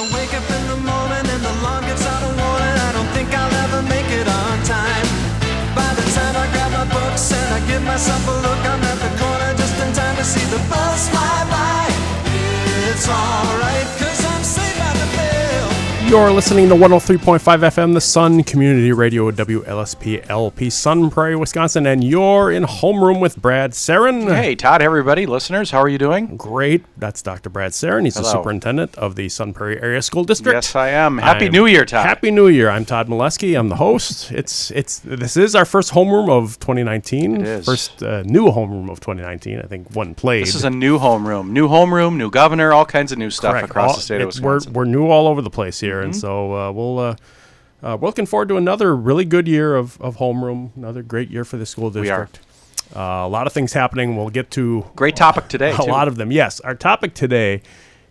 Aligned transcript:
I 0.00 0.02
wake 0.16 0.32
up 0.32 0.48
in 0.48 0.64
the 0.64 0.80
morning 0.80 1.28
and 1.28 1.42
the 1.44 1.52
alarm 1.60 1.84
gives 1.84 2.06
out 2.08 2.24
a 2.24 2.32
warning. 2.32 2.76
I 2.88 2.90
don't 2.96 3.12
think 3.12 3.28
I'll 3.36 3.56
ever 3.68 3.84
make 3.84 4.08
it 4.08 4.24
on 4.24 4.56
time. 4.64 5.06
By 5.76 5.92
the 5.92 6.06
time 6.16 6.40
I 6.40 6.48
grab 6.56 6.72
my 6.72 6.88
books 6.88 7.28
and 7.36 7.48
I 7.52 7.60
give 7.68 7.84
myself 7.84 8.24
a 8.24 8.36
look, 8.40 8.62
I'm 8.64 8.80
at 8.80 8.96
the 8.96 9.12
corner 9.20 9.52
just 9.60 9.76
in 9.76 9.92
time 9.92 10.16
to 10.16 10.24
see 10.24 10.46
the 10.48 10.56
bus 10.72 11.12
fly 11.12 11.36
by. 11.52 11.84
It's 12.88 13.04
alright, 13.12 13.88
You're 16.10 16.32
listening 16.32 16.68
to 16.70 16.74
103.5 16.74 17.38
FM, 17.38 17.94
the 17.94 18.00
Sun 18.00 18.42
Community 18.42 18.90
Radio, 18.90 19.30
WLSP 19.30 20.28
LP, 20.28 20.68
Sun 20.68 21.08
Prairie, 21.08 21.36
Wisconsin, 21.36 21.86
and 21.86 22.02
you're 22.02 22.50
in 22.50 22.64
homeroom 22.64 23.20
with 23.20 23.40
Brad 23.40 23.70
Saron. 23.70 24.26
Hey, 24.34 24.56
Todd, 24.56 24.82
everybody, 24.82 25.24
listeners, 25.24 25.70
how 25.70 25.78
are 25.78 25.88
you 25.88 25.98
doing? 25.98 26.36
Great. 26.36 26.84
That's 26.96 27.22
Dr. 27.22 27.48
Brad 27.48 27.70
Saron. 27.70 28.06
He's 28.06 28.14
the 28.16 28.24
superintendent 28.24 28.98
of 28.98 29.14
the 29.14 29.28
Sun 29.28 29.52
Prairie 29.52 29.80
Area 29.80 30.02
School 30.02 30.24
District. 30.24 30.52
Yes, 30.52 30.74
I 30.74 30.88
am. 30.88 31.18
Happy 31.18 31.44
I'm- 31.44 31.52
New 31.52 31.66
Year, 31.66 31.84
Todd. 31.84 32.04
Happy 32.06 32.32
New 32.32 32.48
Year. 32.48 32.70
I'm 32.70 32.84
Todd 32.84 33.06
Molesky. 33.06 33.56
I'm 33.56 33.68
the 33.68 33.76
host. 33.76 34.32
It's 34.32 34.72
it's 34.72 34.98
this 35.04 35.36
is 35.36 35.54
our 35.54 35.64
first 35.64 35.92
homeroom 35.92 36.28
of 36.28 36.58
2019. 36.58 37.36
It 37.42 37.46
is. 37.46 37.66
First 37.66 38.02
uh, 38.02 38.24
new 38.24 38.46
homeroom 38.50 38.90
of 38.90 38.98
2019. 38.98 39.60
I 39.60 39.62
think 39.62 39.94
one 39.94 40.16
played. 40.16 40.44
This 40.44 40.56
is 40.56 40.64
a 40.64 40.70
new 40.70 40.98
homeroom, 40.98 41.50
new 41.50 41.68
homeroom, 41.68 42.16
new 42.16 42.30
governor, 42.30 42.72
all 42.72 42.84
kinds 42.84 43.12
of 43.12 43.18
new 43.18 43.30
stuff 43.30 43.52
Correct. 43.52 43.70
across 43.70 43.90
All- 43.90 43.96
the 43.96 44.02
state 44.02 44.16
of 44.16 44.26
we're, 44.42 44.54
Wisconsin. 44.54 44.70
Mm-hmm. 44.72 44.76
we're 44.76 44.84
new 44.86 45.06
all 45.08 45.28
over 45.28 45.40
the 45.40 45.50
place 45.50 45.78
here, 45.78 45.99
and 46.00 46.14
so 46.14 46.54
uh, 46.54 46.72
we'll 46.72 46.98
uh, 46.98 47.16
uh, 47.82 47.96
we're 48.00 48.08
looking 48.08 48.26
forward 48.26 48.48
to 48.48 48.56
another 48.56 48.94
really 48.94 49.24
good 49.24 49.48
year 49.48 49.76
of, 49.76 50.00
of 50.00 50.16
homeroom. 50.16 50.76
Another 50.76 51.02
great 51.02 51.30
year 51.30 51.44
for 51.44 51.56
the 51.56 51.66
school 51.66 51.90
We 51.90 52.10
are. 52.10 52.26
district. 52.26 52.46
Uh, 52.94 53.00
a 53.24 53.28
lot 53.28 53.46
of 53.46 53.52
things 53.52 53.72
happening. 53.72 54.16
We'll 54.16 54.30
get 54.30 54.50
to 54.52 54.84
Great 54.96 55.16
topic 55.16 55.48
today. 55.48 55.70
a 55.74 55.76
too. 55.76 55.84
lot 55.84 56.08
of 56.08 56.16
them. 56.16 56.32
Yes, 56.32 56.60
our 56.60 56.74
topic 56.74 57.14
today 57.14 57.62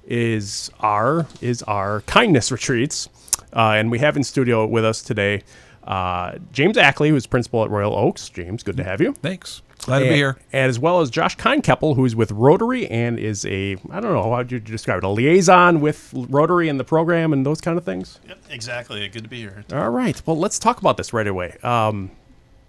is 0.07 0.71
our 0.79 1.27
is 1.41 1.62
our 1.63 2.02
kindness 2.02 2.52
retreats, 2.52 3.09
uh, 3.53 3.71
and 3.71 3.91
we 3.91 3.99
have 3.99 4.15
in 4.18 4.24
studio 4.24 4.65
with 4.65 4.85
us 4.85 5.01
today 5.01 5.43
uh, 5.84 6.37
James 6.51 6.77
Ackley, 6.77 7.09
who's 7.09 7.26
principal 7.26 7.63
at 7.63 7.70
Royal 7.70 7.96
Oaks. 7.96 8.29
James, 8.29 8.63
good 8.63 8.77
to 8.77 8.84
have 8.84 9.01
you. 9.01 9.13
Thanks. 9.13 9.62
Glad 9.85 9.99
to 9.99 10.05
be 10.05 10.16
here. 10.16 10.38
and 10.52 10.70
as 10.70 10.80
well 10.80 11.02
as 11.02 11.10
Josh 11.10 11.38
Keinkeppel, 11.38 11.96
who 11.96 12.05
is 12.05 12.16
with 12.16 12.32
Rotary 12.32 12.88
and 12.88 13.18
is 13.20 13.46
a 13.46 13.77
I 13.91 13.99
don't 13.99 14.13
know 14.13 14.24
how 14.24 14.38
would 14.38 14.52
you 14.52 14.60
describe 14.60 14.99
it 14.99 15.04
a 15.04 15.10
liaison 15.10 15.82
with 15.82 16.10
Rotary 16.13 16.70
and 16.70 16.80
the 16.80 16.84
program 16.84 17.34
and 17.34 17.46
those 17.46 17.62
kind 17.62 17.77
of 17.77 17.86
things. 17.86 18.20
Yep, 18.27 18.40
exactly. 18.49 19.08
Good 19.08 19.24
to 19.24 19.30
be 19.30 19.40
here. 19.40 19.63
All 19.74 19.90
right, 19.90 20.21
well 20.26 20.38
let's 20.38 20.60
talk 20.60 20.80
about 20.80 20.98
this 20.98 21.13
right 21.13 21.27
away. 21.27 21.58
Um, 21.63 22.12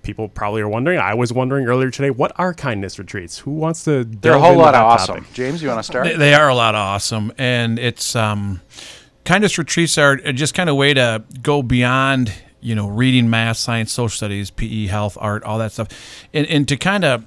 people 0.02 0.28
probably 0.28 0.62
are 0.62 0.68
wondering. 0.68 0.98
I 0.98 1.14
was 1.14 1.32
wondering 1.32 1.66
earlier 1.66 1.90
today. 1.90 2.10
What 2.10 2.32
are 2.36 2.54
kindness 2.54 2.98
retreats? 2.98 3.38
Who 3.38 3.50
wants 3.50 3.84
to? 3.84 4.04
They're 4.04 4.34
a 4.34 4.40
whole 4.40 4.56
lot 4.56 4.74
of 4.74 4.82
awesome. 4.82 5.16
topic? 5.16 5.32
James, 5.34 5.62
you 5.62 5.68
want 5.68 5.80
to 5.80 5.84
start? 5.84 6.06
They, 6.06 6.16
they 6.16 6.34
are 6.34 6.48
a 6.48 6.54
lot 6.54 6.74
of 6.74 6.80
awesome, 6.80 7.32
and 7.38 7.78
it's 7.78 8.16
um, 8.16 8.60
kindness 9.24 9.58
retreats 9.58 9.98
are 9.98 10.16
just 10.16 10.54
kind 10.54 10.70
of 10.70 10.76
way 10.76 10.94
to 10.94 11.24
go 11.42 11.62
beyond 11.62 12.32
you 12.60 12.74
know 12.74 12.88
reading, 12.88 13.30
math, 13.30 13.56
science, 13.56 13.92
social 13.92 14.16
studies, 14.16 14.50
PE, 14.50 14.86
health, 14.86 15.16
art, 15.20 15.42
all 15.44 15.58
that 15.58 15.72
stuff, 15.72 15.88
and, 16.32 16.46
and 16.46 16.68
to 16.68 16.76
kind 16.76 17.04
of 17.04 17.24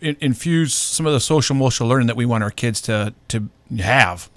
infuse 0.00 0.74
some 0.74 1.06
of 1.06 1.12
the 1.12 1.20
social 1.20 1.54
emotional 1.54 1.88
learning 1.88 2.08
that 2.08 2.16
we 2.16 2.26
want 2.26 2.42
our 2.42 2.50
kids 2.50 2.80
to 2.82 3.14
to 3.28 3.48
have. 3.78 4.30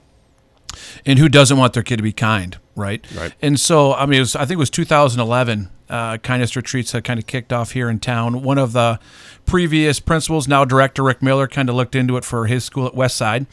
And 1.05 1.19
who 1.19 1.29
doesn't 1.29 1.57
want 1.57 1.73
their 1.73 1.83
kid 1.83 1.97
to 1.97 2.03
be 2.03 2.11
kind, 2.11 2.57
right? 2.75 3.05
Right. 3.15 3.33
And 3.41 3.57
so, 3.59 3.93
I 3.93 4.05
mean, 4.05 4.17
it 4.17 4.21
was, 4.21 4.35
I 4.35 4.41
think 4.41 4.53
it 4.53 4.57
was 4.57 4.69
2011. 4.69 5.69
Uh, 5.87 6.17
kindness 6.17 6.55
retreats 6.55 6.91
had 6.91 7.03
kind 7.03 7.19
of 7.19 7.27
kicked 7.27 7.53
off 7.53 7.71
here 7.71 7.89
in 7.89 7.99
town. 7.99 8.41
One 8.41 8.57
of 8.57 8.73
the 8.73 8.99
previous 9.45 9.99
principals, 9.99 10.47
now 10.47 10.65
director 10.65 11.03
Rick 11.03 11.21
Miller, 11.21 11.47
kind 11.47 11.69
of 11.69 11.75
looked 11.75 11.95
into 11.95 12.17
it 12.17 12.25
for 12.25 12.47
his 12.47 12.65
school 12.65 12.87
at 12.87 12.93
Westside, 12.93 13.45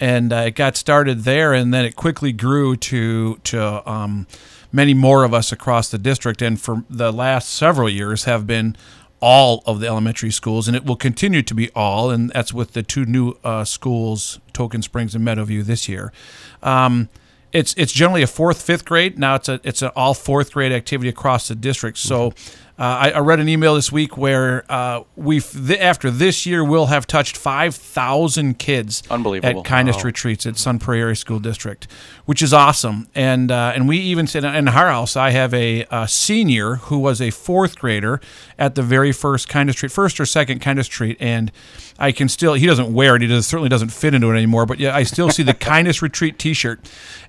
and 0.00 0.32
uh, 0.32 0.36
it 0.46 0.56
got 0.56 0.76
started 0.76 1.20
there, 1.20 1.54
and 1.54 1.72
then 1.72 1.84
it 1.84 1.96
quickly 1.96 2.32
grew 2.32 2.76
to 2.76 3.36
to 3.44 3.90
um, 3.90 4.26
many 4.72 4.94
more 4.94 5.24
of 5.24 5.32
us 5.32 5.52
across 5.52 5.90
the 5.90 5.98
district, 5.98 6.42
and 6.42 6.60
for 6.60 6.84
the 6.88 7.12
last 7.12 7.48
several 7.48 7.88
years 7.88 8.24
have 8.24 8.46
been 8.46 8.76
all 9.20 9.62
of 9.66 9.80
the 9.80 9.86
elementary 9.86 10.30
schools, 10.30 10.68
and 10.68 10.76
it 10.76 10.84
will 10.84 10.96
continue 10.96 11.42
to 11.42 11.54
be 11.54 11.70
all, 11.70 12.10
and 12.10 12.30
that's 12.30 12.52
with 12.52 12.72
the 12.72 12.82
two 12.82 13.04
new 13.06 13.34
uh, 13.42 13.64
schools, 13.64 14.40
Token 14.52 14.82
Springs 14.82 15.14
and 15.14 15.26
Meadowview, 15.26 15.64
this 15.64 15.88
year. 15.88 16.12
Um, 16.62 17.08
it's 17.52 17.74
it's 17.78 17.92
generally 17.92 18.22
a 18.22 18.26
fourth, 18.26 18.60
fifth 18.60 18.84
grade. 18.84 19.18
Now 19.18 19.36
it's 19.36 19.48
a 19.48 19.60
it's 19.64 19.80
an 19.80 19.90
all 19.96 20.14
fourth 20.14 20.52
grade 20.52 20.72
activity 20.72 21.08
across 21.08 21.48
the 21.48 21.54
district. 21.54 21.98
So. 21.98 22.32
Uh, 22.78 22.82
I, 22.82 23.10
I 23.12 23.18
read 23.20 23.40
an 23.40 23.48
email 23.48 23.74
this 23.74 23.90
week 23.90 24.18
where 24.18 24.70
uh, 24.70 25.02
we 25.16 25.40
th- 25.40 25.80
after 25.80 26.10
this 26.10 26.44
year 26.44 26.62
we'll 26.62 26.86
have 26.86 27.06
touched 27.06 27.34
five 27.36 27.74
thousand 27.74 28.58
kids 28.58 29.02
Unbelievable. 29.10 29.60
at 29.60 29.64
kindness 29.66 30.04
retreats 30.04 30.44
at 30.44 30.58
Sun 30.58 30.80
Prairie 30.80 31.16
School 31.16 31.38
District, 31.38 31.86
which 32.26 32.42
is 32.42 32.52
awesome. 32.52 33.08
And 33.14 33.50
uh, 33.50 33.72
and 33.74 33.88
we 33.88 33.96
even 33.98 34.26
said 34.26 34.44
in 34.44 34.68
our 34.68 34.88
house, 34.88 35.16
I 35.16 35.30
have 35.30 35.54
a, 35.54 35.86
a 35.90 36.06
senior 36.06 36.74
who 36.76 36.98
was 36.98 37.22
a 37.22 37.30
fourth 37.30 37.78
grader 37.78 38.20
at 38.58 38.74
the 38.74 38.82
very 38.82 39.10
first 39.12 39.48
kindness 39.48 39.76
retreat, 39.76 39.92
first 39.92 40.20
or 40.20 40.26
second 40.26 40.58
kindness 40.60 40.88
retreat, 40.88 41.16
and 41.18 41.50
I 41.98 42.12
can 42.12 42.28
still 42.28 42.52
he 42.54 42.66
doesn't 42.66 42.92
wear 42.92 43.16
it. 43.16 43.22
He 43.22 43.28
does, 43.28 43.46
certainly 43.46 43.70
doesn't 43.70 43.88
fit 43.88 44.12
into 44.12 44.30
it 44.30 44.36
anymore. 44.36 44.66
But 44.66 44.80
yeah, 44.80 44.94
I 44.94 45.04
still 45.04 45.30
see 45.30 45.42
the 45.42 45.54
kindness 45.72 46.02
retreat 46.02 46.38
T-shirt, 46.38 46.80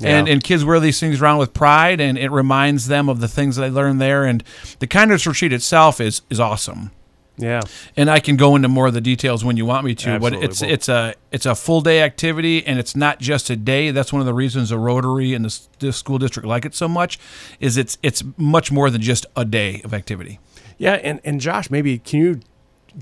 and 0.02 0.28
Yeah. 0.28 0.34
and 0.34 0.44
kids 0.44 0.66
wear 0.66 0.82
these 0.82 1.00
things 1.00 1.22
around 1.22 1.38
with 1.38 1.54
pride, 1.54 2.02
and 2.02 2.18
it 2.18 2.32
reminds 2.32 2.88
them 2.88 3.08
of 3.08 3.22
the 3.22 3.30
things 3.30 3.56
they 3.56 3.70
learned 3.70 4.02
there. 4.02 4.26
And 4.26 4.44
the 4.80 4.88
kindness 4.88 5.26
retreat 5.38 5.54
itself 5.54 6.02
is 6.02 6.22
is 6.30 6.40
awesome 6.40 6.92
Yeah. 7.38 7.62
and 7.96 8.10
I 8.10 8.20
can 8.20 8.36
go 8.38 8.56
into 8.56 8.68
more 8.68 8.88
of 8.88 8.94
the 8.96 9.02
details 9.02 9.46
when 9.46 9.58
you 9.58 9.66
want 9.68 9.86
me 9.86 9.94
to. 9.96 10.10
Absolutely. 10.10 10.40
But 10.40 10.44
it's 10.50 10.62
Well- 10.62 10.72
it's 10.72 10.90
a 10.90 11.14
it's 11.32 11.46
a 11.46 11.54
full 11.56 11.82
day 11.82 12.02
activity, 12.02 12.66
and 12.66 12.80
it's 12.80 12.96
not 12.96 13.20
just 13.20 13.50
a 13.52 13.56
day. 13.56 13.92
That's 13.92 14.12
one 14.12 14.22
of 14.22 14.26
the 14.26 14.34
reasons 14.34 14.70
the 14.70 14.80
Rotary 14.80 15.36
and 15.36 15.46
the, 15.46 15.60
the 15.80 15.94
school 15.94 16.18
district 16.18 16.48
like 16.48 16.66
it 16.66 16.74
so 16.74 16.88
much. 16.88 17.20
Is 17.60 17.78
it's 17.78 17.98
it's 18.02 18.24
much 18.38 18.72
more 18.72 18.90
than 18.90 19.02
just 19.02 19.26
a 19.36 19.46
day 19.46 19.82
of 19.86 19.94
activity. 19.94 20.40
Yeah, 20.80 20.94
and, 20.94 21.20
and 21.24 21.40
Josh, 21.42 21.70
maybe 21.70 22.00
can 22.00 22.20
you 22.20 22.40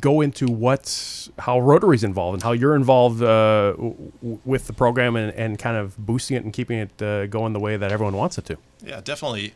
go 0.01 0.19
into 0.21 0.47
what's 0.47 1.29
how 1.39 1.57
Rotary's 1.61 2.03
involved 2.03 2.33
and 2.35 2.43
how 2.43 2.51
you're 2.51 2.75
involved 2.75 3.21
uh, 3.23 3.71
w- 3.77 3.95
w- 4.21 4.39
with 4.43 4.67
the 4.67 4.73
program 4.73 5.15
and, 5.15 5.31
and 5.35 5.57
kind 5.57 5.77
of 5.77 5.95
boosting 5.97 6.35
it 6.37 6.43
and 6.43 6.51
keeping 6.51 6.79
it 6.79 7.01
uh, 7.01 7.27
going 7.27 7.53
the 7.53 7.59
way 7.61 7.77
that 7.77 7.91
everyone 7.93 8.15
wants 8.17 8.37
it 8.37 8.45
to? 8.47 8.57
Yeah, 8.85 8.99
definitely. 9.01 9.53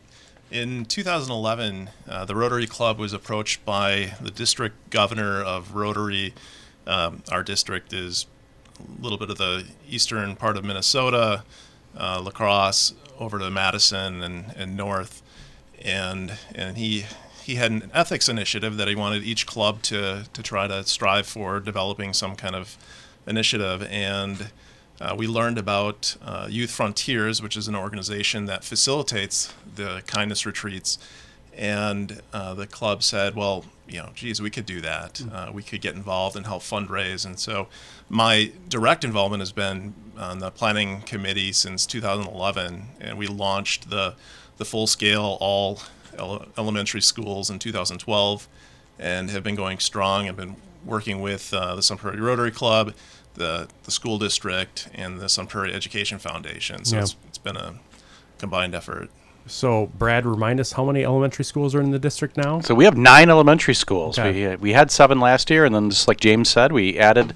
In 0.50 0.84
2011, 0.84 1.90
uh, 2.08 2.24
the 2.24 2.34
Rotary 2.34 2.66
Club 2.66 2.98
was 2.98 3.12
approached 3.12 3.64
by 3.64 4.14
the 4.20 4.32
district 4.32 4.90
governor 4.90 5.40
of 5.40 5.76
Rotary. 5.76 6.34
Um, 6.88 7.22
our 7.30 7.44
district 7.44 7.92
is 7.92 8.26
a 8.80 9.00
little 9.00 9.16
bit 9.16 9.30
of 9.30 9.38
the 9.38 9.64
eastern 9.88 10.34
part 10.34 10.56
of 10.56 10.64
Minnesota, 10.64 11.44
uh, 11.96 12.20
La 12.20 12.32
Crosse, 12.32 12.94
over 13.20 13.38
to 13.38 13.48
Madison 13.48 14.24
and, 14.24 14.52
and 14.56 14.76
north. 14.76 15.22
And, 15.84 16.32
and 16.52 16.76
he, 16.76 17.04
he 17.44 17.54
had 17.54 17.70
an 17.70 17.88
ethics 17.94 18.28
initiative 18.28 18.76
that 18.76 18.88
he 18.88 18.96
wanted 18.96 19.22
each 19.22 19.46
club 19.46 19.82
to, 19.82 20.24
to 20.32 20.42
try 20.42 20.66
to 20.66 20.82
strive 20.82 21.28
for 21.28 21.60
developing 21.60 22.12
some 22.12 22.34
kind 22.34 22.56
of 22.56 22.76
initiative. 23.24 23.86
And 23.88 24.50
uh, 25.00 25.14
we 25.16 25.26
learned 25.26 25.58
about 25.58 26.16
uh, 26.22 26.46
Youth 26.50 26.70
Frontiers, 26.70 27.40
which 27.40 27.56
is 27.56 27.68
an 27.68 27.74
organization 27.74 28.44
that 28.46 28.64
facilitates 28.64 29.52
the 29.76 30.02
kindness 30.06 30.44
retreats. 30.44 30.98
And 31.56 32.20
uh, 32.32 32.54
the 32.54 32.66
club 32.66 33.02
said, 33.02 33.34
well, 33.34 33.64
you 33.88 33.98
know, 33.98 34.10
geez, 34.14 34.40
we 34.40 34.50
could 34.50 34.66
do 34.66 34.80
that. 34.82 35.22
Uh, 35.32 35.50
we 35.52 35.62
could 35.62 35.80
get 35.80 35.94
involved 35.94 36.36
and 36.36 36.46
help 36.46 36.62
fundraise. 36.62 37.26
And 37.26 37.38
so 37.38 37.68
my 38.08 38.52
direct 38.68 39.04
involvement 39.04 39.40
has 39.40 39.52
been 39.52 39.94
on 40.18 40.38
the 40.38 40.50
planning 40.50 41.00
committee 41.02 41.52
since 41.52 41.86
2011. 41.86 42.82
And 43.00 43.18
we 43.18 43.26
launched 43.26 43.90
the, 43.90 44.14
the 44.58 44.64
full 44.64 44.86
scale 44.86 45.38
all 45.40 45.80
ele- 46.16 46.46
elementary 46.56 47.02
schools 47.02 47.50
in 47.50 47.58
2012 47.58 48.48
and 48.98 49.30
have 49.30 49.42
been 49.42 49.54
going 49.54 49.78
strong. 49.78 50.28
I've 50.28 50.36
been 50.36 50.56
working 50.84 51.20
with 51.20 51.52
uh, 51.52 51.74
the 51.74 51.82
Sun 51.82 51.98
Prairie 51.98 52.20
Rotary 52.20 52.50
Club, 52.50 52.94
the, 53.34 53.68
the 53.84 53.90
school 53.90 54.18
district, 54.18 54.88
and 54.94 55.20
the 55.20 55.28
Sun 55.28 55.46
Prairie 55.46 55.72
Education 55.72 56.18
Foundation. 56.18 56.84
So 56.84 56.96
Yeah. 56.96 57.02
it's, 57.02 57.16
it's 57.28 57.38
been 57.38 57.56
a 57.56 57.74
combined 58.38 58.74
effort. 58.74 59.10
So, 59.46 59.86
Brad, 59.98 60.26
remind 60.26 60.60
us 60.60 60.72
how 60.72 60.84
many 60.84 61.04
elementary 61.04 61.44
schools 61.44 61.74
are 61.74 61.80
in 61.80 61.90
the 61.90 61.98
district 61.98 62.36
now? 62.36 62.60
So 62.60 62.74
we 62.74 62.84
have 62.84 62.96
nine 62.96 63.30
elementary 63.30 63.74
schools. 63.74 64.18
Okay. 64.18 64.32
We, 64.32 64.46
uh, 64.46 64.56
we 64.58 64.72
had 64.74 64.90
seven 64.90 65.18
last 65.18 65.50
year, 65.50 65.64
and 65.64 65.74
then 65.74 65.90
just 65.90 66.06
like 66.06 66.20
James 66.20 66.48
said, 66.48 66.70
we 66.72 66.98
added 66.98 67.32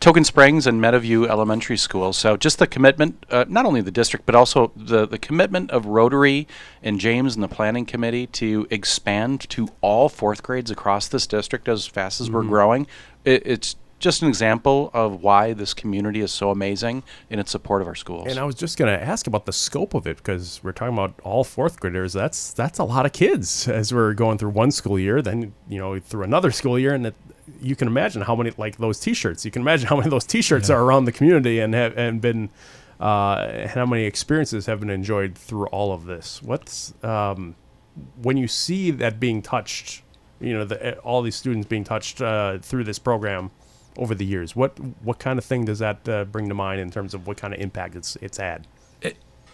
Token 0.00 0.24
Springs 0.24 0.66
and 0.66 0.80
Meadowview 0.80 1.28
Elementary 1.28 1.76
School. 1.76 2.12
So 2.12 2.36
just 2.36 2.58
the 2.58 2.66
commitment, 2.66 3.26
uh, 3.28 3.44
not 3.48 3.66
only 3.66 3.80
the 3.82 3.90
district, 3.90 4.24
but 4.24 4.34
also 4.34 4.70
the, 4.76 5.06
the 5.06 5.18
commitment 5.18 5.70
of 5.70 5.84
Rotary 5.86 6.46
and 6.82 6.98
James 7.00 7.34
and 7.34 7.42
the 7.42 7.48
planning 7.48 7.84
committee 7.84 8.28
to 8.28 8.66
expand 8.70 9.40
to 9.50 9.68
all 9.80 10.08
fourth 10.08 10.42
grades 10.42 10.70
across 10.70 11.08
this 11.08 11.26
district 11.26 11.68
as 11.68 11.86
fast 11.86 12.20
as 12.20 12.30
we're 12.30 12.44
growing. 12.44 12.86
It, 13.24 13.42
it's 13.44 13.76
just 13.98 14.22
an 14.22 14.28
example 14.28 14.90
of 14.94 15.22
why 15.22 15.52
this 15.52 15.74
community 15.74 16.20
is 16.20 16.30
so 16.30 16.50
amazing 16.50 17.02
in 17.30 17.38
its 17.38 17.50
support 17.50 17.82
of 17.82 17.88
our 17.88 17.94
schools. 17.94 18.28
And 18.28 18.38
I 18.38 18.44
was 18.44 18.54
just 18.54 18.78
going 18.78 18.96
to 18.96 19.04
ask 19.04 19.26
about 19.26 19.46
the 19.46 19.52
scope 19.52 19.94
of 19.94 20.06
it 20.06 20.18
because 20.18 20.60
we're 20.62 20.72
talking 20.72 20.94
about 20.94 21.14
all 21.24 21.44
fourth 21.44 21.80
graders. 21.80 22.12
That's 22.12 22.52
that's 22.52 22.78
a 22.78 22.84
lot 22.84 23.06
of 23.06 23.12
kids 23.12 23.68
as 23.68 23.92
we're 23.92 24.14
going 24.14 24.38
through 24.38 24.50
one 24.50 24.70
school 24.70 24.98
year, 24.98 25.20
then 25.20 25.52
you 25.68 25.78
know 25.78 25.98
through 25.98 26.24
another 26.24 26.50
school 26.50 26.78
year, 26.78 26.94
and 26.94 27.06
it, 27.06 27.14
you 27.60 27.74
can 27.74 27.88
imagine 27.88 28.22
how 28.22 28.36
many 28.36 28.52
like 28.56 28.78
those 28.78 29.00
T-shirts. 29.00 29.44
You 29.44 29.50
can 29.50 29.62
imagine 29.62 29.88
how 29.88 29.96
many 29.96 30.06
of 30.06 30.10
those 30.10 30.24
T-shirts 30.24 30.70
are 30.70 30.82
around 30.82 31.06
the 31.06 31.12
community 31.12 31.58
and 31.58 31.74
have 31.74 31.96
and 31.98 32.20
been 32.20 32.50
uh, 33.00 33.46
and 33.50 33.70
how 33.70 33.86
many 33.86 34.04
experiences 34.04 34.66
have 34.66 34.80
been 34.80 34.90
enjoyed 34.90 35.36
through 35.36 35.66
all 35.66 35.92
of 35.92 36.06
this. 36.06 36.42
What's 36.42 36.94
um, 37.02 37.56
when 38.22 38.36
you 38.36 38.46
see 38.46 38.92
that 38.92 39.18
being 39.18 39.42
touched, 39.42 40.02
you 40.40 40.52
know, 40.52 40.64
the, 40.64 40.98
all 40.98 41.22
these 41.22 41.34
students 41.34 41.66
being 41.66 41.82
touched 41.82 42.20
uh, 42.20 42.58
through 42.58 42.84
this 42.84 42.98
program 43.00 43.50
over 43.98 44.14
the 44.14 44.24
years. 44.24 44.56
What 44.56 44.78
what 45.02 45.18
kind 45.18 45.38
of 45.38 45.44
thing 45.44 45.64
does 45.64 45.80
that 45.80 46.08
uh, 46.08 46.24
bring 46.24 46.48
to 46.48 46.54
mind 46.54 46.80
in 46.80 46.90
terms 46.90 47.14
of 47.14 47.26
what 47.26 47.36
kind 47.36 47.52
of 47.52 47.60
impact 47.60 47.96
it's 47.96 48.16
it's 48.16 48.38
had? 48.38 48.66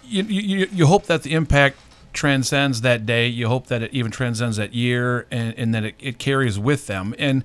you, 0.06 0.22
you, 0.24 0.68
you 0.72 0.86
hope 0.86 1.06
that 1.06 1.22
the 1.22 1.32
impact 1.32 1.78
transcends 2.12 2.82
that 2.82 3.04
day. 3.06 3.26
You 3.26 3.48
hope 3.48 3.66
that 3.68 3.82
it 3.82 3.92
even 3.92 4.10
transcends 4.10 4.56
that 4.56 4.74
year, 4.74 5.26
and, 5.30 5.54
and 5.58 5.74
that 5.74 5.84
it, 5.84 5.94
it 5.98 6.18
carries 6.18 6.58
with 6.58 6.86
them. 6.86 7.14
And 7.18 7.44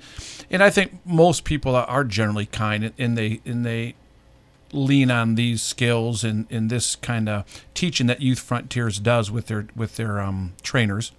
and 0.49 0.63
I 0.63 0.69
think 0.69 1.05
most 1.05 1.43
people 1.43 1.75
are 1.75 2.03
generally 2.03 2.45
kind, 2.45 2.93
and 2.97 3.17
they 3.17 3.41
and 3.45 3.65
they 3.65 3.95
lean 4.71 5.09
on 5.09 5.33
these 5.33 5.63
skills 5.63 6.23
and, 6.23 6.45
and 6.51 6.69
this 6.69 6.95
kind 6.95 7.27
of 7.27 7.43
teaching 7.73 8.05
that 8.05 8.21
Youth 8.21 8.39
Frontiers 8.39 8.99
does 8.99 9.31
with 9.31 9.47
their 9.47 9.67
with 9.75 9.95
their 9.95 10.19
um, 10.19 10.53
trainers 10.61 11.11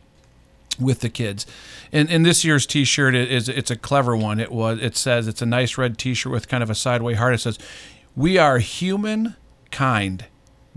with 0.79 1.01
the 1.01 1.09
kids. 1.09 1.47
And, 1.93 2.11
and 2.11 2.25
this 2.25 2.45
year's 2.45 2.67
T-shirt 2.67 3.15
is 3.15 3.49
it's 3.49 3.71
a 3.71 3.77
clever 3.77 4.17
one. 4.17 4.41
It 4.41 4.53
was 4.53 4.79
it 4.81 4.97
says 4.97 5.29
it's 5.29 5.43
a 5.43 5.47
nice 5.47 5.77
red 5.77 5.99
T-shirt 5.99 6.33
with 6.33 6.49
kind 6.49 6.63
of 6.63 6.71
a 6.71 6.75
sideway 6.75 7.15
heart. 7.15 7.35
It 7.35 7.39
says, 7.39 7.59
"We 8.15 8.39
are 8.39 8.59
human 8.59 9.37
kind, 9.71 10.27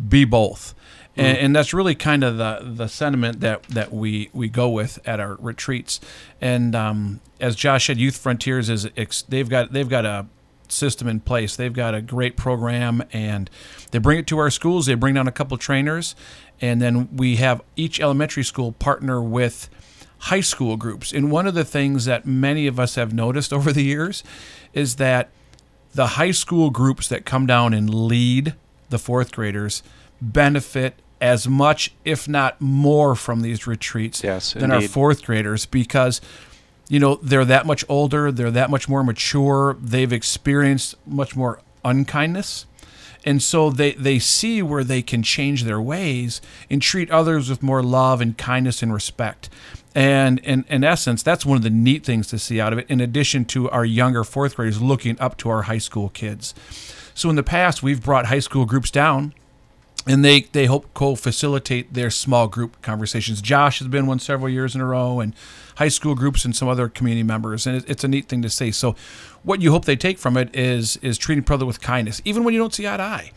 be 0.10 0.26
both." 0.26 0.74
And, 1.16 1.38
and 1.38 1.56
that's 1.56 1.74
really 1.74 1.94
kind 1.94 2.24
of 2.24 2.38
the, 2.38 2.60
the 2.64 2.88
sentiment 2.88 3.40
that, 3.42 3.64
that 3.64 3.94
we, 3.94 4.30
we 4.34 4.50
go 4.50 4.70
with 4.70 4.98
at 5.06 5.20
our 5.20 5.36
retreats. 5.36 6.00
And 6.42 6.76
um, 6.76 7.22
as 7.40 7.56
Josh 7.56 7.86
said, 7.86 8.00
Youth 8.00 8.18
Frontiers 8.18 8.70
is 8.70 8.90
they've 9.30 9.48
got 9.48 9.74
they've 9.74 9.90
got 9.90 10.06
a 10.06 10.26
system 10.70 11.08
in 11.08 11.20
place. 11.20 11.56
They've 11.56 11.74
got 11.74 11.94
a 11.94 12.02
great 12.02 12.36
program, 12.36 13.04
and 13.14 13.50
they 13.92 14.00
bring 14.00 14.18
it 14.20 14.28
to 14.28 14.40
our 14.40 14.50
schools. 14.50 14.88
They 14.88 14.96
bring 14.96 15.14
down 15.14 15.28
a 15.28 15.32
couple 15.32 15.56
trainers, 15.58 16.16
and 16.60 16.82
then 16.82 17.16
we 17.16 17.36
have 17.36 17.62
each 17.76 18.00
elementary 18.00 18.44
school 18.44 18.72
partner 18.72 19.22
with 19.22 19.70
high 20.24 20.42
school 20.42 20.78
groups. 20.78 21.12
And 21.12 21.30
one 21.30 21.48
of 21.48 21.54
the 21.54 21.66
things 21.66 22.06
that 22.06 22.26
many 22.26 22.66
of 22.66 22.80
us 22.80 22.96
have 22.96 23.14
noticed 23.14 23.52
over 23.52 23.74
the 23.74 23.84
years 23.84 24.24
is 24.74 24.96
that 24.96 25.30
the 25.94 26.08
high 26.08 26.32
school 26.32 26.70
groups 26.70 27.10
that 27.10 27.26
come 27.26 27.46
down 27.46 27.74
and 27.74 27.94
lead 27.94 28.54
the 28.90 28.98
fourth 28.98 29.34
graders 29.34 29.84
benefit 30.22 30.96
as 31.20 31.48
much, 31.48 31.94
if 32.06 32.28
not 32.28 32.60
more, 32.62 33.16
from 33.16 33.42
these 33.42 33.68
retreats 33.68 34.24
Yes, 34.24 34.54
than 34.54 34.72
our 34.72 34.82
fourth 34.82 35.26
graders 35.26 35.66
because 35.66 36.22
you 36.90 37.00
know 37.00 37.16
they're 37.22 37.46
that 37.46 37.66
much 37.66 37.86
older 37.88 38.30
they're 38.30 38.52
that 38.52 38.70
much 38.70 38.90
more 38.90 39.04
mature 39.04 39.78
they've 39.82 40.12
experienced 40.12 40.96
much 41.06 41.36
more 41.36 41.60
unkindness. 41.84 42.66
And 43.26 43.42
so 43.42 43.70
they, 43.70 43.94
they 43.94 44.20
see 44.20 44.62
where 44.62 44.84
they 44.84 45.02
can 45.02 45.24
change 45.24 45.64
their 45.64 45.80
ways 45.80 46.42
and 46.70 46.82
treat 46.82 47.10
others 47.10 47.50
with 47.50 47.64
more 47.64 47.82
love 47.82 48.20
and 48.20 48.38
kindness 48.38 48.84
and 48.84 48.94
respect 48.94 49.50
and 49.96 50.40
in, 50.40 50.66
in 50.70 50.84
essence 50.84 51.22
that's 51.24 51.46
one 51.46 51.58
of 51.58 51.64
the 51.64 51.70
neat 51.70 52.04
things 52.04 52.28
to 52.28 52.40
see 52.40 52.60
out 52.60 52.74
of 52.74 52.80
it 52.80 52.86
in 52.90 53.00
addition 53.00 53.46
to 53.46 53.70
our 53.70 53.86
younger 53.86 54.24
fourth 54.24 54.56
graders 54.56 54.82
looking 54.82 55.20
up 55.20 55.38
to 55.38 55.50
our 55.50 55.64
high 55.64 55.78
school 55.78 56.10
kids 56.10 56.54
so 57.14 57.30
in 57.30 57.36
the 57.36 57.44
past 57.44 57.84
we've 57.84 58.04
brought 58.04 58.28
high 58.28 58.40
school 58.40 58.66
groups 58.66 58.90
down 58.90 59.34
and 60.06 60.24
they 60.24 60.42
they 60.52 60.66
hope 60.66 60.94
co-facilitate 60.94 61.94
their 61.94 62.10
small 62.10 62.48
group 62.48 62.82
conversations. 62.82 63.42
Josh 63.42 63.80
has 63.80 63.88
been 63.88 64.06
one 64.06 64.20
several 64.20 64.50
years 64.50 64.76
in 64.76 64.82
a 64.82 64.86
row, 64.86 65.20
and 65.20 65.34
high 65.78 65.88
school 65.88 66.16
groups 66.16 66.46
and 66.46 66.56
some 66.56 66.68
other 66.68 66.90
community 66.90 67.24
members, 67.24 67.66
and 67.66 67.78
it, 67.78 67.90
it's 67.90 68.04
a 68.04 68.08
neat 68.08 68.28
thing 68.28 68.42
to 68.42 68.50
see. 68.50 68.72
So, 68.72 68.96
what 69.44 69.62
you 69.62 69.72
hope 69.72 69.86
they 69.86 69.96
take 69.96 70.18
from 70.18 70.38
it 70.38 70.54
is 70.56 70.98
is 70.98 71.18
treating 71.18 71.44
brother 71.44 71.66
with 71.66 71.82
kindness, 71.82 72.22
even 72.26 72.44
when 72.44 72.54
you 72.54 72.60
don't 72.60 72.74
see 72.74 72.88
eye 72.88 72.98
to 72.98 73.04
eye. 73.04 73.32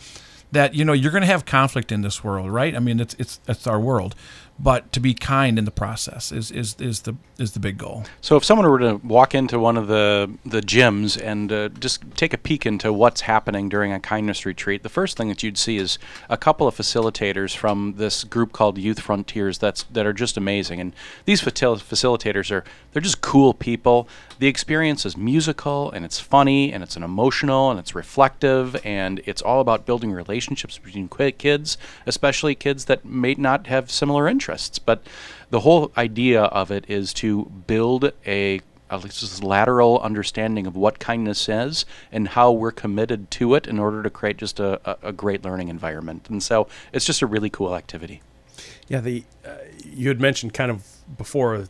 That 0.53 0.75
you 0.75 0.85
know 0.85 0.93
you're 0.93 1.11
going 1.13 1.23
to 1.23 1.29
have 1.29 1.45
conflict 1.45 1.93
in 1.93 2.03
this 2.03 2.23
world, 2.23 2.51
right? 2.51 2.75
I 2.75 2.79
mean, 2.79 3.01
it's 3.01 3.15
it's 3.19 3.41
it's 3.49 3.67
our 3.67 3.81
world, 3.81 4.15
but 4.59 4.91
to 4.93 5.01
be 5.01 5.13
kind 5.13 5.59
in 5.59 5.65
the 5.67 5.71
process 5.71 6.33
is 6.33 6.51
is 6.51 6.77
is 6.81 7.03
the 7.03 7.15
is 7.39 7.53
the 7.53 7.61
big 7.61 7.77
goal. 7.77 8.05
So 8.23 8.37
if 8.37 8.45
someone 8.45 8.69
were 8.69 8.79
to 8.79 8.95
walk 9.05 9.35
into 9.35 9.59
one 9.59 9.77
of 9.77 9.87
the 9.89 10.31
the 10.47 10.61
gyms 10.61 11.21
and 11.23 11.53
uh, 11.53 11.69
just 11.69 12.03
take 12.17 12.33
a 12.33 12.39
peek 12.39 12.65
into 12.65 12.93
what's 12.93 13.23
happening 13.23 13.69
during 13.69 13.93
a 13.93 14.01
kindness 14.01 14.47
retreat, 14.47 14.83
the 14.83 14.89
first 14.89 15.17
thing 15.17 15.29
that 15.29 15.43
you'd 15.43 15.59
see 15.59 15.77
is 15.77 15.99
a 16.31 16.39
couple 16.39 16.67
of 16.67 16.75
facilitators 16.75 17.55
from 17.55 17.95
this 17.97 18.25
group 18.25 18.53
called 18.53 18.79
Youth 18.79 19.01
Frontiers 19.01 19.59
that's 19.59 19.83
that 19.85 20.07
are 20.07 20.15
just 20.15 20.37
amazing. 20.37 20.81
And 20.81 20.95
these 21.27 21.43
facil- 21.43 21.77
facilitators 21.77 22.51
are 22.51 22.65
they're 22.93 23.03
just 23.03 23.21
cool 23.21 23.53
people. 23.53 24.09
The 24.39 24.47
experience 24.47 25.05
is 25.05 25.17
musical 25.17 25.91
and 25.91 26.05
it's 26.05 26.21
funny 26.21 26.73
and 26.73 26.83
it's 26.83 26.97
an 26.97 27.03
emotional 27.03 27.71
and 27.71 27.79
it's 27.79 27.95
reflective 27.95 28.77
and 28.87 29.21
it's 29.27 29.43
all 29.43 29.61
about 29.61 29.85
building 29.85 30.13
relationships 30.13 30.79
between 30.79 31.09
kids, 31.09 31.77
especially 32.07 32.55
kids 32.55 32.87
that 32.87 33.05
may 33.05 33.35
not 33.35 33.67
have 33.67 33.91
similar 33.91 34.29
interests. 34.29 34.46
But 34.79 35.03
the 35.51 35.61
whole 35.61 35.93
idea 35.97 36.43
of 36.45 36.71
it 36.71 36.85
is 36.89 37.13
to 37.15 37.47
build 37.67 38.13
a 38.27 38.61
at 38.89 39.03
least 39.03 39.21
this 39.21 39.43
lateral 39.43 40.01
understanding 40.01 40.67
of 40.67 40.77
what 40.77 40.99
kindness 40.99 41.49
is 41.49 41.85
and 42.13 42.29
how 42.29 42.53
we're 42.53 42.71
committed 42.71 43.31
to 43.33 43.55
it 43.55 43.67
in 43.67 43.79
order 43.79 44.03
to 44.03 44.11
create 44.11 44.37
just 44.37 44.61
a, 44.61 44.81
a, 44.89 45.09
a 45.09 45.13
great 45.13 45.45
learning 45.45 45.69
environment. 45.69 46.27
And 46.29 46.43
so 46.43 46.69
it's 46.93 47.05
just 47.05 47.23
a 47.23 47.27
really 47.27 47.51
cool 47.51 47.75
activity. 47.75 48.23
Yeah, 48.89 49.01
the 49.01 49.25
uh, 49.45 49.57
you 49.85 50.09
had 50.09 50.21
mentioned 50.21 50.55
kind 50.55 50.71
of 50.71 50.87
before, 51.19 51.67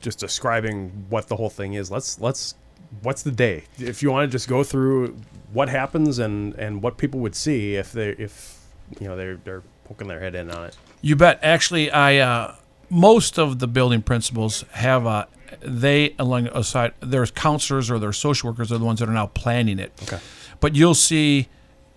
just 0.00 0.18
describing 0.18 1.06
what 1.08 1.28
the 1.28 1.36
whole 1.36 1.50
thing 1.50 1.74
is. 1.74 1.90
Let's 1.90 2.20
let's 2.20 2.54
what's 3.02 3.22
the 3.22 3.32
day? 3.32 3.64
If 3.78 4.02
you 4.02 4.10
want 4.10 4.30
to 4.30 4.32
just 4.32 4.48
go 4.48 4.62
through 4.62 5.16
what 5.52 5.68
happens 5.68 6.18
and 6.18 6.54
and 6.54 6.82
what 6.82 6.96
people 6.96 7.20
would 7.20 7.34
see 7.34 7.74
if 7.74 7.92
they 7.92 8.10
if 8.10 8.60
you 9.00 9.08
know 9.08 9.16
they're 9.16 9.36
they're 9.36 9.62
poking 9.84 10.06
their 10.08 10.20
head 10.20 10.34
in 10.34 10.50
on 10.50 10.64
it. 10.66 10.76
You 11.04 11.16
bet. 11.16 11.38
Actually, 11.42 11.90
I 11.90 12.16
uh, 12.16 12.54
most 12.88 13.38
of 13.38 13.58
the 13.58 13.66
building 13.66 14.00
principals 14.00 14.64
have 14.72 15.04
a 15.04 15.28
they 15.60 16.14
along 16.18 16.46
aside 16.46 16.94
there's 17.00 17.30
counselors 17.30 17.90
or 17.90 17.98
their 17.98 18.14
social 18.14 18.48
workers 18.48 18.72
are 18.72 18.78
the 18.78 18.86
ones 18.86 19.00
that 19.00 19.08
are 19.10 19.12
now 19.12 19.26
planning 19.26 19.78
it. 19.78 19.92
Okay. 20.02 20.18
But 20.60 20.74
you'll 20.74 20.94
see 20.94 21.48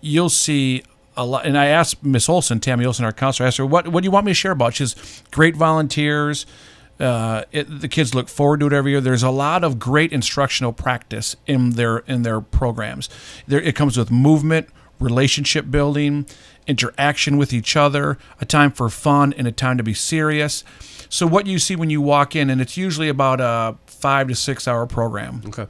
you'll 0.02 0.28
see 0.28 0.82
a 1.16 1.24
lot 1.24 1.46
and 1.46 1.56
I 1.56 1.68
asked 1.68 2.04
Miss 2.04 2.28
Olson, 2.28 2.60
Tammy 2.60 2.84
Olson, 2.84 3.06
our 3.06 3.12
counselor, 3.14 3.44
I 3.44 3.48
asked 3.48 3.56
her, 3.56 3.64
What 3.64 3.88
what 3.88 4.02
do 4.02 4.04
you 4.04 4.10
want 4.10 4.26
me 4.26 4.32
to 4.32 4.34
share 4.34 4.52
about? 4.52 4.74
She's 4.74 5.22
great 5.30 5.56
volunteers. 5.56 6.44
Uh, 7.00 7.44
it, 7.50 7.80
the 7.80 7.88
kids 7.88 8.14
look 8.14 8.28
forward 8.28 8.60
to 8.60 8.66
it 8.66 8.72
every 8.74 8.90
year. 8.90 9.00
There's 9.00 9.22
a 9.22 9.30
lot 9.30 9.64
of 9.64 9.78
great 9.78 10.12
instructional 10.12 10.74
practice 10.74 11.34
in 11.46 11.70
their 11.70 11.98
in 11.98 12.24
their 12.24 12.42
programs. 12.42 13.08
There, 13.46 13.60
it 13.60 13.74
comes 13.74 13.96
with 13.96 14.10
movement, 14.10 14.68
relationship 15.00 15.70
building, 15.70 16.26
interaction 16.66 17.36
with 17.36 17.52
each 17.52 17.76
other, 17.76 18.18
a 18.40 18.44
time 18.44 18.70
for 18.70 18.88
fun, 18.88 19.32
and 19.34 19.46
a 19.46 19.52
time 19.52 19.78
to 19.78 19.82
be 19.82 19.94
serious. 19.94 20.64
So 21.08 21.26
what 21.26 21.46
you 21.46 21.58
see 21.58 21.76
when 21.76 21.90
you 21.90 22.00
walk 22.00 22.36
in, 22.36 22.50
and 22.50 22.60
it's 22.60 22.76
usually 22.76 23.08
about 23.08 23.40
a 23.40 23.76
five 23.86 24.28
to 24.28 24.34
six 24.34 24.68
hour 24.68 24.86
program. 24.86 25.42
Okay. 25.46 25.66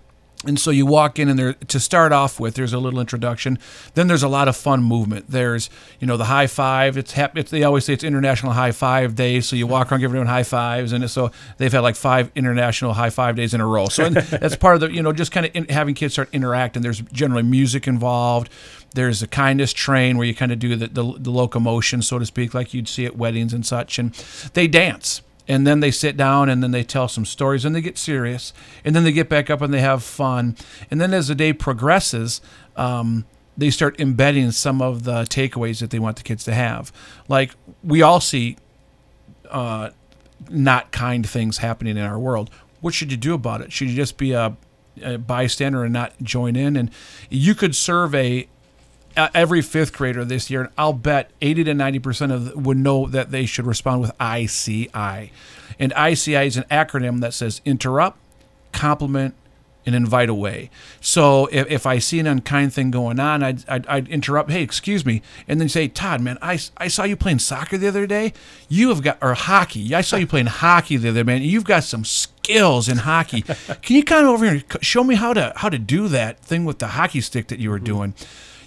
And 0.46 0.58
so 0.58 0.70
you 0.70 0.86
walk 0.86 1.18
in, 1.18 1.28
and 1.28 1.36
there 1.36 1.54
to 1.54 1.80
start 1.80 2.12
off 2.12 2.38
with, 2.38 2.54
there's 2.54 2.72
a 2.72 2.78
little 2.78 3.00
introduction. 3.00 3.58
Then 3.94 4.06
there's 4.06 4.22
a 4.22 4.28
lot 4.28 4.46
of 4.46 4.56
fun 4.56 4.84
movement. 4.84 5.26
There's, 5.28 5.68
you 5.98 6.06
know, 6.06 6.16
the 6.16 6.26
high 6.26 6.46
five. 6.46 6.96
It's, 6.96 7.12
hap- 7.12 7.36
it's 7.36 7.50
they 7.50 7.64
always 7.64 7.84
say 7.84 7.92
it's 7.92 8.04
International 8.04 8.52
High 8.52 8.70
Five 8.70 9.16
Day. 9.16 9.40
So 9.40 9.56
you 9.56 9.66
walk 9.66 9.90
around 9.90 10.00
giving 10.00 10.12
everyone 10.12 10.28
high 10.28 10.44
fives, 10.44 10.92
and 10.92 11.10
so 11.10 11.32
they've 11.56 11.72
had 11.72 11.80
like 11.80 11.96
five 11.96 12.30
international 12.36 12.92
high 12.92 13.10
five 13.10 13.34
days 13.34 13.52
in 13.52 13.60
a 13.60 13.66
row. 13.66 13.88
So 13.88 14.08
that's 14.10 14.54
part 14.54 14.76
of 14.76 14.80
the, 14.82 14.92
you 14.92 15.02
know, 15.02 15.12
just 15.12 15.32
kind 15.32 15.44
of 15.44 15.56
in, 15.56 15.64
having 15.70 15.96
kids 15.96 16.14
start 16.14 16.28
interacting. 16.32 16.82
There's 16.82 17.00
generally 17.00 17.42
music 17.42 17.88
involved. 17.88 18.48
There's 18.94 19.22
a 19.22 19.26
kindness 19.26 19.72
train 19.72 20.16
where 20.16 20.26
you 20.26 20.34
kind 20.34 20.52
of 20.52 20.58
do 20.58 20.74
the, 20.76 20.88
the, 20.88 21.14
the 21.18 21.30
locomotion, 21.30 22.02
so 22.02 22.18
to 22.18 22.26
speak, 22.26 22.54
like 22.54 22.72
you'd 22.72 22.88
see 22.88 23.04
at 23.04 23.16
weddings 23.16 23.52
and 23.52 23.64
such. 23.64 23.98
And 23.98 24.14
they 24.54 24.66
dance. 24.66 25.22
And 25.46 25.66
then 25.66 25.80
they 25.80 25.90
sit 25.90 26.16
down 26.16 26.50
and 26.50 26.62
then 26.62 26.72
they 26.72 26.84
tell 26.84 27.08
some 27.08 27.24
stories 27.24 27.64
and 27.64 27.74
they 27.74 27.80
get 27.80 27.96
serious 27.96 28.52
and 28.84 28.94
then 28.94 29.04
they 29.04 29.12
get 29.12 29.30
back 29.30 29.48
up 29.48 29.62
and 29.62 29.72
they 29.72 29.80
have 29.80 30.02
fun. 30.02 30.56
And 30.90 31.00
then 31.00 31.14
as 31.14 31.28
the 31.28 31.34
day 31.34 31.54
progresses 31.54 32.42
um, 32.76 33.24
they 33.58 33.70
start 33.70 34.00
embedding 34.00 34.52
some 34.52 34.80
of 34.80 35.02
the 35.02 35.22
takeaways 35.24 35.80
that 35.80 35.90
they 35.90 35.98
want 35.98 36.16
the 36.16 36.22
kids 36.22 36.44
to 36.44 36.54
have. 36.54 36.92
Like 37.28 37.54
we 37.82 38.02
all 38.02 38.20
see 38.20 38.56
uh, 39.50 39.90
not 40.48 40.92
kind 40.92 41.28
things 41.28 41.58
happening 41.58 41.96
in 41.96 42.04
our 42.04 42.18
world. 42.18 42.50
What 42.80 42.94
should 42.94 43.10
you 43.10 43.18
do 43.18 43.34
about 43.34 43.60
it? 43.60 43.72
Should 43.72 43.90
you 43.90 43.96
just 43.96 44.16
be 44.16 44.32
a, 44.32 44.56
a 45.02 45.18
bystander 45.18 45.82
and 45.82 45.92
not 45.92 46.12
join 46.22 46.54
in? 46.54 46.76
And 46.76 46.90
you 47.28 47.56
could 47.56 47.74
survey 47.74 48.46
every 49.34 49.62
fifth 49.62 49.92
grader 49.92 50.24
this 50.24 50.50
year, 50.50 50.62
and 50.62 50.70
I'll 50.78 50.92
bet 50.92 51.30
80 51.40 51.64
to 51.64 51.74
90 51.74 51.98
percent 51.98 52.32
of 52.32 52.44
them 52.46 52.62
would 52.62 52.76
know 52.76 53.06
that 53.06 53.30
they 53.30 53.46
should 53.46 53.66
respond 53.66 54.00
with 54.00 54.12
ICI. 54.20 55.32
And 55.78 55.92
ICI 55.96 56.46
is 56.46 56.56
an 56.56 56.64
acronym 56.70 57.20
that 57.20 57.34
says 57.34 57.60
interrupt, 57.64 58.18
compliment, 58.72 59.34
and 59.88 59.94
invite 59.94 60.28
away. 60.28 60.70
So 61.00 61.46
if, 61.46 61.70
if 61.70 61.86
I 61.86 61.98
see 61.98 62.18
an 62.18 62.26
unkind 62.26 62.74
thing 62.74 62.90
going 62.90 63.18
on, 63.18 63.42
I'd, 63.42 63.66
I'd, 63.68 63.86
I'd 63.86 64.08
interrupt, 64.08 64.50
hey, 64.50 64.62
excuse 64.62 65.06
me, 65.06 65.22
and 65.48 65.58
then 65.58 65.68
say, 65.70 65.88
Todd, 65.88 66.20
man, 66.20 66.36
I, 66.42 66.58
I 66.76 66.88
saw 66.88 67.04
you 67.04 67.16
playing 67.16 67.38
soccer 67.38 67.78
the 67.78 67.88
other 67.88 68.06
day. 68.06 68.34
You 68.68 68.90
have 68.90 69.02
got, 69.02 69.16
or 69.22 69.32
hockey. 69.32 69.94
I 69.94 70.02
saw 70.02 70.16
you 70.16 70.26
playing 70.26 70.46
hockey 70.46 70.98
the 70.98 71.08
other 71.08 71.20
day, 71.20 71.22
man. 71.24 71.42
You've 71.42 71.64
got 71.64 71.84
some 71.84 72.04
skills 72.04 72.86
in 72.86 72.98
hockey. 72.98 73.42
Can 73.82 73.96
you 73.96 74.04
come 74.04 74.26
over 74.26 74.44
here 74.44 74.62
and 74.70 74.84
show 74.84 75.02
me 75.02 75.14
how 75.14 75.32
to 75.32 75.54
how 75.56 75.70
to 75.70 75.78
do 75.78 76.08
that 76.08 76.38
thing 76.40 76.66
with 76.66 76.80
the 76.80 76.88
hockey 76.88 77.22
stick 77.22 77.48
that 77.48 77.58
you 77.58 77.70
were 77.70 77.78
doing? 77.78 78.12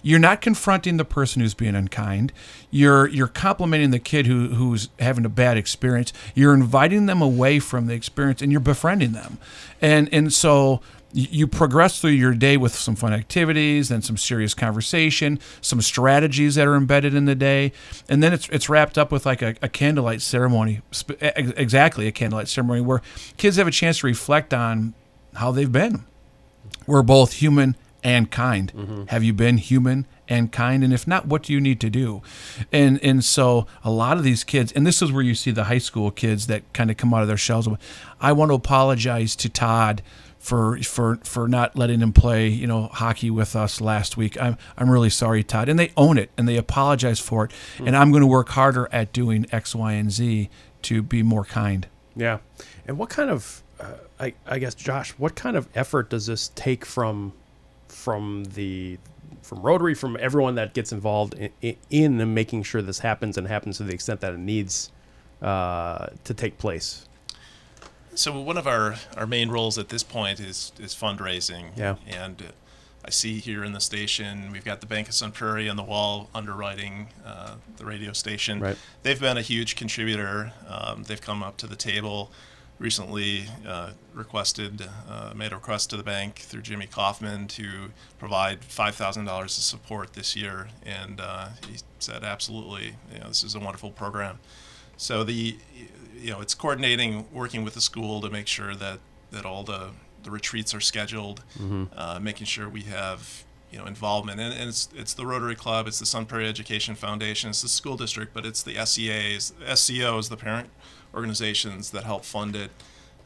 You're 0.01 0.19
not 0.19 0.41
confronting 0.41 0.97
the 0.97 1.05
person 1.05 1.41
who's 1.41 1.53
being 1.53 1.75
unkind. 1.75 2.33
You're 2.69 3.07
you're 3.07 3.27
complimenting 3.27 3.91
the 3.91 3.99
kid 3.99 4.27
who 4.27 4.49
who's 4.49 4.89
having 4.99 5.25
a 5.25 5.29
bad 5.29 5.57
experience. 5.57 6.11
You're 6.35 6.53
inviting 6.53 7.05
them 7.05 7.21
away 7.21 7.59
from 7.59 7.87
the 7.87 7.93
experience 7.93 8.41
and 8.41 8.51
you're 8.51 8.61
befriending 8.61 9.11
them. 9.11 9.37
And 9.81 10.09
and 10.11 10.33
so 10.33 10.81
you 11.13 11.45
progress 11.45 11.99
through 11.99 12.11
your 12.11 12.33
day 12.33 12.55
with 12.57 12.73
some 12.73 12.95
fun 12.95 13.13
activities 13.13 13.91
and 13.91 14.03
some 14.03 14.15
serious 14.15 14.53
conversation, 14.53 15.39
some 15.59 15.81
strategies 15.81 16.55
that 16.55 16.67
are 16.67 16.75
embedded 16.75 17.13
in 17.13 17.25
the 17.25 17.35
day, 17.35 17.73
and 18.07 18.23
then 18.23 18.33
it's 18.33 18.47
it's 18.49 18.69
wrapped 18.69 18.97
up 18.97 19.11
with 19.11 19.25
like 19.25 19.41
a, 19.41 19.55
a 19.61 19.69
candlelight 19.69 20.21
ceremony, 20.21 20.81
exactly 21.19 22.07
a 22.07 22.11
candlelight 22.11 22.47
ceremony 22.47 22.81
where 22.81 23.01
kids 23.37 23.57
have 23.57 23.67
a 23.67 23.71
chance 23.71 23.99
to 23.99 24.07
reflect 24.07 24.53
on 24.53 24.93
how 25.35 25.51
they've 25.51 25.71
been. 25.71 26.05
We're 26.87 27.03
both 27.03 27.33
human 27.33 27.75
and 28.03 28.31
kind. 28.31 29.05
Have 29.09 29.23
you 29.23 29.33
been 29.33 29.57
human 29.57 30.07
and 30.27 30.51
kind? 30.51 30.83
And 30.83 30.93
if 30.93 31.07
not, 31.07 31.27
what 31.27 31.43
do 31.43 31.53
you 31.53 31.61
need 31.61 31.79
to 31.81 31.89
do? 31.89 32.21
And 32.71 32.99
and 33.03 33.23
so 33.23 33.67
a 33.83 33.91
lot 33.91 34.17
of 34.17 34.23
these 34.23 34.43
kids, 34.43 34.71
and 34.71 34.85
this 34.85 35.01
is 35.01 35.11
where 35.11 35.23
you 35.23 35.35
see 35.35 35.51
the 35.51 35.65
high 35.65 35.77
school 35.77 36.11
kids 36.11 36.47
that 36.47 36.71
kind 36.73 36.89
of 36.89 36.97
come 36.97 37.13
out 37.13 37.21
of 37.21 37.27
their 37.27 37.37
shells. 37.37 37.67
I 38.19 38.31
want 38.31 38.49
to 38.51 38.55
apologize 38.55 39.35
to 39.37 39.49
Todd 39.49 40.01
for 40.39 40.77
for 40.79 41.19
for 41.23 41.47
not 41.47 41.75
letting 41.75 41.99
him 41.99 42.13
play, 42.13 42.47
you 42.47 42.65
know, 42.65 42.87
hockey 42.87 43.29
with 43.29 43.55
us 43.55 43.79
last 43.79 44.17
week. 44.17 44.41
I'm 44.41 44.57
I'm 44.77 44.89
really 44.89 45.11
sorry, 45.11 45.43
Todd. 45.43 45.69
And 45.69 45.77
they 45.77 45.91
own 45.95 46.17
it 46.17 46.31
and 46.37 46.47
they 46.47 46.57
apologize 46.57 47.19
for 47.19 47.45
it. 47.45 47.51
And 47.77 47.95
I'm 47.95 48.11
going 48.11 48.21
to 48.21 48.27
work 48.27 48.49
harder 48.49 48.89
at 48.91 49.13
doing 49.13 49.45
X, 49.51 49.75
Y, 49.75 49.93
and 49.93 50.11
Z 50.11 50.49
to 50.83 51.03
be 51.03 51.21
more 51.23 51.45
kind. 51.45 51.87
Yeah. 52.15 52.39
And 52.87 52.97
what 52.97 53.09
kind 53.09 53.29
of, 53.29 53.63
uh, 53.79 53.93
I, 54.19 54.33
I 54.45 54.59
guess, 54.59 54.75
Josh, 54.75 55.11
what 55.11 55.35
kind 55.35 55.55
of 55.55 55.67
effort 55.75 56.09
does 56.09 56.25
this 56.25 56.51
take 56.55 56.85
from, 56.85 57.33
from 57.91 58.45
the, 58.55 58.97
from 59.41 59.61
Rotary, 59.61 59.93
from 59.93 60.17
everyone 60.19 60.55
that 60.55 60.73
gets 60.73 60.91
involved 60.91 61.33
in, 61.35 61.51
in, 61.61 62.19
in 62.19 62.33
making 62.33 62.63
sure 62.63 62.81
this 62.81 62.99
happens 62.99 63.37
and 63.37 63.47
happens 63.47 63.77
to 63.77 63.83
the 63.83 63.93
extent 63.93 64.21
that 64.21 64.33
it 64.33 64.39
needs 64.39 64.91
uh, 65.41 66.07
to 66.23 66.33
take 66.33 66.57
place? 66.57 67.07
So 68.13 68.39
one 68.39 68.57
of 68.57 68.67
our, 68.67 68.95
our 69.15 69.25
main 69.25 69.49
roles 69.49 69.77
at 69.77 69.89
this 69.89 70.03
point 70.03 70.39
is 70.39 70.73
is 70.79 70.93
fundraising. 70.93 71.75
Yeah. 71.77 71.95
And 72.07 72.41
uh, 72.41 72.45
I 73.05 73.09
see 73.09 73.39
here 73.39 73.63
in 73.63 73.71
the 73.71 73.79
station 73.79 74.51
we've 74.51 74.65
got 74.65 74.81
the 74.81 74.85
Bank 74.85 75.07
of 75.07 75.13
Sun 75.13 75.31
Prairie 75.31 75.69
on 75.69 75.77
the 75.77 75.83
wall 75.83 76.29
underwriting 76.35 77.07
uh, 77.25 77.55
the 77.77 77.85
radio 77.85 78.13
station. 78.13 78.59
Right. 78.59 78.77
They've 79.03 79.19
been 79.19 79.37
a 79.37 79.41
huge 79.41 79.75
contributor. 79.75 80.51
Um, 80.67 81.03
they've 81.03 81.21
come 81.21 81.41
up 81.41 81.57
to 81.57 81.67
the 81.67 81.75
table. 81.75 82.31
Recently, 82.81 83.45
uh, 83.67 83.91
requested 84.11 84.89
uh, 85.07 85.33
made 85.35 85.51
a 85.51 85.55
request 85.55 85.91
to 85.91 85.97
the 85.97 86.03
bank 86.03 86.37
through 86.39 86.63
Jimmy 86.63 86.87
Kaufman 86.87 87.47
to 87.49 87.91
provide 88.17 88.63
five 88.63 88.95
thousand 88.95 89.25
dollars 89.25 89.55
of 89.59 89.63
support 89.63 90.13
this 90.13 90.35
year, 90.35 90.69
and 90.83 91.21
uh, 91.21 91.49
he 91.69 91.77
said 91.99 92.23
absolutely, 92.23 92.95
you 93.13 93.19
know, 93.19 93.27
this 93.27 93.43
is 93.43 93.53
a 93.53 93.59
wonderful 93.59 93.91
program. 93.91 94.39
So 94.97 95.23
the, 95.23 95.57
you 96.17 96.31
know, 96.31 96.41
it's 96.41 96.55
coordinating, 96.55 97.27
working 97.31 97.63
with 97.63 97.75
the 97.75 97.81
school 97.81 98.19
to 98.21 98.31
make 98.31 98.47
sure 98.47 98.73
that, 98.73 98.97
that 99.29 99.45
all 99.45 99.61
the, 99.63 99.89
the 100.23 100.31
retreats 100.31 100.73
are 100.73 100.81
scheduled, 100.81 101.43
uh, 101.95 102.17
making 102.19 102.47
sure 102.47 102.67
we 102.67 102.81
have, 102.83 103.43
you 103.71 103.77
know, 103.77 103.85
involvement. 103.85 104.39
And, 104.39 104.53
and 104.53 104.69
it's, 104.69 104.89
it's 104.95 105.13
the 105.13 105.25
Rotary 105.27 105.55
Club, 105.55 105.87
it's 105.87 105.99
the 105.99 106.05
Sun 106.07 106.25
Prairie 106.25 106.47
Education 106.47 106.95
Foundation, 106.95 107.51
it's 107.51 107.61
the 107.61 107.69
school 107.69 107.95
district, 107.95 108.33
but 108.33 108.43
it's 108.43 108.63
the 108.63 108.73
SEAs, 108.73 109.53
SCOs, 109.61 110.29
the 110.29 110.37
parent 110.37 110.69
organizations 111.13 111.91
that 111.91 112.03
help 112.03 112.25
fund 112.25 112.55
it. 112.55 112.71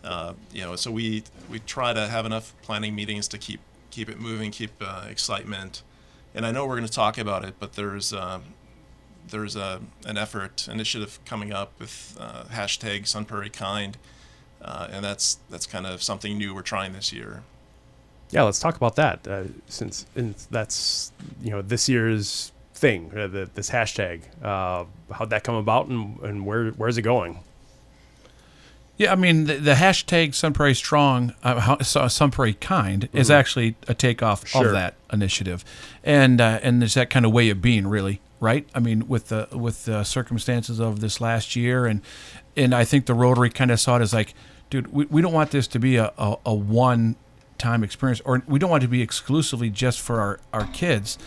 Uh, 0.03 0.33
you 0.53 0.61
know, 0.61 0.75
so 0.75 0.91
we, 0.91 1.23
we 1.49 1.59
try 1.59 1.93
to 1.93 2.07
have 2.07 2.25
enough 2.25 2.53
planning 2.61 2.93
meetings 2.93 3.27
to 3.27 3.37
keep, 3.37 3.59
keep 3.89 4.09
it 4.09 4.19
moving, 4.19 4.51
keep 4.51 4.71
uh, 4.81 5.05
excitement. 5.09 5.81
And 6.33 6.45
I 6.45 6.51
know 6.51 6.65
we're 6.65 6.75
going 6.75 6.87
to 6.87 6.91
talk 6.93 7.17
about 7.17 7.43
it, 7.43 7.55
but 7.59 7.73
there's, 7.73 8.13
um, 8.13 8.43
there's 9.29 9.55
a, 9.55 9.81
an 10.05 10.17
effort 10.17 10.67
initiative 10.67 11.19
coming 11.25 11.51
up 11.51 11.71
with 11.79 12.17
uh, 12.19 12.43
hashtag 12.45 13.07
Sun 13.07 13.25
Prairie 13.25 13.49
Kind, 13.49 13.97
uh, 14.61 14.87
and 14.91 15.03
that's 15.03 15.39
that's 15.49 15.65
kind 15.65 15.85
of 15.85 16.01
something 16.01 16.37
new 16.37 16.53
we're 16.53 16.61
trying 16.61 16.93
this 16.93 17.11
year. 17.11 17.43
Yeah, 18.31 18.43
let's 18.43 18.59
talk 18.59 18.75
about 18.75 18.95
that. 18.95 19.27
Uh, 19.27 19.43
since 19.67 20.05
that's 20.49 21.11
you 21.41 21.51
know 21.51 21.61
this 21.61 21.87
year's 21.87 22.51
thing, 22.73 23.11
uh, 23.15 23.27
the, 23.27 23.49
this 23.53 23.69
hashtag. 23.69 24.21
Uh, 24.43 24.85
how'd 25.13 25.29
that 25.29 25.43
come 25.43 25.55
about, 25.55 25.87
and, 25.87 26.19
and 26.21 26.45
where 26.45 26.71
where's 26.71 26.97
it 26.97 27.03
going? 27.03 27.39
Yeah, 28.97 29.11
I 29.11 29.15
mean 29.15 29.43
the, 29.45 29.55
the 29.55 29.73
hashtag 29.73 30.33
Sun 30.33 30.53
Prairie 30.53 30.73
Strong, 30.73 31.33
uh, 31.43 31.59
how- 31.59 31.79
so- 31.79 32.07
Sun 32.07 32.31
Prairie 32.31 32.53
Kind, 32.53 33.09
is 33.11 33.29
actually 33.29 33.75
a 33.87 33.93
takeoff 33.93 34.47
Sure. 34.47 34.67
of 34.67 34.71
that 34.73 34.95
initiative, 35.11 35.65
and 36.03 36.39
uh, 36.39 36.59
and 36.63 36.81
there's 36.81 36.93
that 36.93 37.09
kind 37.09 37.25
of 37.25 37.33
way 37.33 37.49
of 37.49 37.61
being, 37.61 37.87
really, 37.87 38.21
right? 38.39 38.65
I 38.73 38.79
mean, 38.79 39.07
with 39.09 39.27
the 39.27 39.49
with 39.51 39.83
the 39.85 40.03
circumstances 40.05 40.79
of 40.79 41.01
this 41.01 41.19
last 41.19 41.55
year, 41.57 41.85
and 41.85 42.01
and 42.55 42.73
I 42.73 42.85
think 42.85 43.05
the 43.05 43.13
Rotary 43.13 43.49
kind 43.49 43.69
of 43.69 43.81
saw 43.81 43.97
it 43.97 44.01
as 44.01 44.13
like, 44.13 44.33
dude, 44.69 44.87
we, 44.93 45.05
we 45.07 45.21
don't 45.21 45.33
want 45.33 45.51
this 45.51 45.67
to 45.67 45.79
be 45.79 45.97
a, 45.97 46.13
a, 46.17 46.37
a 46.45 46.53
one 46.53 47.17
time 47.57 47.83
experience, 47.83 48.21
or 48.23 48.43
we 48.47 48.59
don't 48.59 48.69
want 48.69 48.83
it 48.83 48.87
to 48.87 48.91
be 48.91 49.01
exclusively 49.01 49.69
just 49.69 49.99
for 49.99 50.21
our, 50.21 50.39
our 50.53 50.67
kids. 50.67 51.17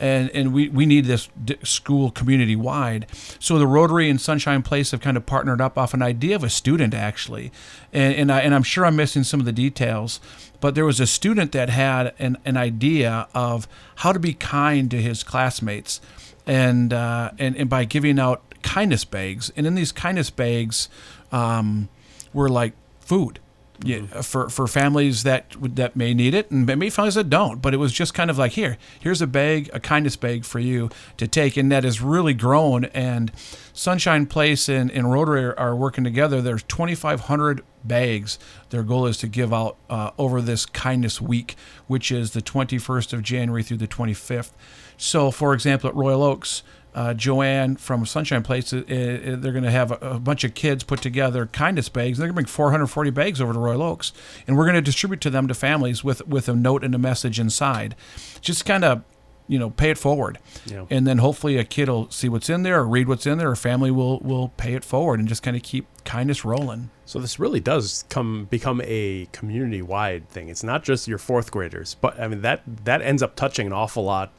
And, 0.00 0.30
and 0.30 0.52
we, 0.52 0.68
we 0.68 0.86
need 0.86 1.06
this 1.06 1.28
school 1.64 2.12
community 2.12 2.54
wide. 2.54 3.06
So 3.40 3.58
the 3.58 3.66
Rotary 3.66 4.08
and 4.08 4.20
Sunshine 4.20 4.62
Place 4.62 4.92
have 4.92 5.00
kind 5.00 5.16
of 5.16 5.26
partnered 5.26 5.60
up 5.60 5.76
off 5.76 5.92
an 5.92 6.02
idea 6.02 6.36
of 6.36 6.44
a 6.44 6.48
student 6.48 6.94
actually, 6.94 7.50
and 7.92 8.14
and, 8.14 8.32
I, 8.32 8.40
and 8.40 8.54
I'm 8.54 8.62
sure 8.62 8.86
I'm 8.86 8.94
missing 8.94 9.24
some 9.24 9.40
of 9.40 9.46
the 9.46 9.52
details, 9.52 10.20
but 10.60 10.74
there 10.76 10.84
was 10.84 11.00
a 11.00 11.06
student 11.06 11.50
that 11.52 11.68
had 11.68 12.14
an, 12.18 12.36
an 12.44 12.56
idea 12.56 13.26
of 13.34 13.66
how 13.96 14.12
to 14.12 14.20
be 14.20 14.34
kind 14.34 14.88
to 14.92 15.02
his 15.02 15.24
classmates, 15.24 16.00
and 16.46 16.92
uh, 16.92 17.32
and 17.38 17.56
and 17.56 17.68
by 17.68 17.84
giving 17.84 18.20
out 18.20 18.42
kindness 18.62 19.04
bags, 19.04 19.50
and 19.56 19.66
in 19.66 19.74
these 19.74 19.90
kindness 19.90 20.30
bags, 20.30 20.88
um, 21.32 21.88
were 22.32 22.48
like 22.48 22.74
food. 23.00 23.40
Yeah, 23.84 24.22
for 24.22 24.48
for 24.48 24.66
families 24.66 25.22
that 25.22 25.54
that 25.60 25.94
may 25.94 26.12
need 26.12 26.34
it, 26.34 26.50
and 26.50 26.66
maybe 26.66 26.90
families 26.90 27.14
that 27.14 27.30
don't. 27.30 27.62
But 27.62 27.74
it 27.74 27.76
was 27.76 27.92
just 27.92 28.12
kind 28.12 28.28
of 28.28 28.36
like 28.36 28.52
here, 28.52 28.76
here's 28.98 29.22
a 29.22 29.26
bag, 29.26 29.70
a 29.72 29.78
kindness 29.78 30.16
bag 30.16 30.44
for 30.44 30.58
you 30.58 30.90
to 31.16 31.28
take, 31.28 31.56
and 31.56 31.70
that 31.70 31.84
has 31.84 32.00
really 32.00 32.34
grown. 32.34 32.86
And 32.86 33.30
Sunshine 33.72 34.26
Place 34.26 34.68
and, 34.68 34.90
and 34.90 35.12
Rotary 35.12 35.44
are, 35.44 35.58
are 35.58 35.76
working 35.76 36.02
together. 36.02 36.42
There's 36.42 36.64
2,500 36.64 37.62
bags. 37.84 38.38
Their 38.70 38.82
goal 38.82 39.06
is 39.06 39.16
to 39.18 39.28
give 39.28 39.52
out 39.52 39.76
uh, 39.88 40.10
over 40.18 40.42
this 40.42 40.66
kindness 40.66 41.20
week, 41.20 41.54
which 41.86 42.10
is 42.10 42.32
the 42.32 42.42
21st 42.42 43.12
of 43.12 43.22
January 43.22 43.62
through 43.62 43.76
the 43.76 43.86
25th. 43.86 44.50
So, 44.96 45.30
for 45.30 45.54
example, 45.54 45.88
at 45.88 45.94
Royal 45.94 46.24
Oaks, 46.24 46.64
uh, 46.94 47.14
Joanne 47.14 47.76
from 47.76 48.04
Sunshine 48.06 48.42
Place, 48.42 48.72
uh, 48.72 48.78
uh, 48.78 48.82
they're 48.88 49.52
going 49.52 49.62
to 49.64 49.70
have 49.70 49.92
a, 49.92 49.96
a 49.96 50.18
bunch 50.18 50.42
of 50.44 50.54
kids 50.54 50.82
put 50.84 51.00
together 51.02 51.46
kindness 51.46 51.88
bags. 51.88 52.18
They're 52.18 52.26
going 52.26 52.32
to 52.34 52.42
bring 52.42 52.46
440 52.46 53.10
bags 53.10 53.40
over 53.40 53.52
to 53.52 53.58
Royal 53.58 53.82
Oaks, 53.82 54.12
and 54.46 54.56
we're 54.56 54.64
going 54.64 54.74
to 54.76 54.82
distribute 54.82 55.20
to 55.22 55.30
them 55.30 55.46
to 55.48 55.54
families 55.54 56.02
with 56.02 56.26
with 56.26 56.48
a 56.48 56.54
note 56.54 56.82
and 56.84 56.94
a 56.94 56.98
message 56.98 57.38
inside. 57.38 57.94
Just 58.40 58.64
kind 58.64 58.84
of, 58.84 59.02
you 59.46 59.58
know, 59.58 59.70
pay 59.70 59.90
it 59.90 59.98
forward, 59.98 60.38
Yeah. 60.66 60.86
and 60.90 61.06
then 61.06 61.18
hopefully 61.18 61.56
a 61.56 61.64
kid 61.64 61.88
will 61.88 62.10
see 62.10 62.28
what's 62.28 62.50
in 62.50 62.62
there 62.64 62.80
or 62.80 62.86
read 62.86 63.06
what's 63.08 63.26
in 63.26 63.38
there, 63.38 63.50
or 63.50 63.56
family 63.56 63.90
will 63.90 64.18
will 64.20 64.48
pay 64.56 64.74
it 64.74 64.84
forward 64.84 65.20
and 65.20 65.28
just 65.28 65.42
kind 65.42 65.56
of 65.56 65.62
keep 65.62 65.86
kindness 66.04 66.44
rolling. 66.44 66.90
So 67.04 67.18
this 67.18 67.38
really 67.38 67.60
does 67.60 68.04
come 68.10 68.46
become 68.50 68.80
a 68.84 69.28
community 69.32 69.82
wide 69.82 70.28
thing. 70.28 70.48
It's 70.48 70.62
not 70.64 70.82
just 70.84 71.06
your 71.08 71.18
fourth 71.18 71.50
graders, 71.50 71.96
but 72.00 72.18
I 72.20 72.28
mean 72.28 72.42
that 72.42 72.62
that 72.84 73.02
ends 73.02 73.22
up 73.22 73.36
touching 73.36 73.66
an 73.66 73.72
awful 73.72 74.04
lot 74.04 74.32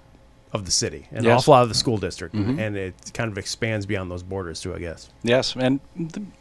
of 0.52 0.66
the 0.66 0.72
city, 0.72 1.08
an 1.12 1.24
Yes. 1.24 1.42
awful 1.42 1.52
lot 1.52 1.64
of 1.64 1.70
the 1.70 1.76
school 1.76 1.98
district, 1.98 2.34
and 2.36 2.76
it 2.76 2.96
kind 3.14 3.32
of 3.32 3.38
expands 3.38 3.86
beyond 3.86 4.10
those 4.10 4.24
borders 4.24 4.60
too. 4.62 4.74
I 4.74 4.80
guess. 4.80 5.10
Yes, 5.24 5.56
and 5.56 5.80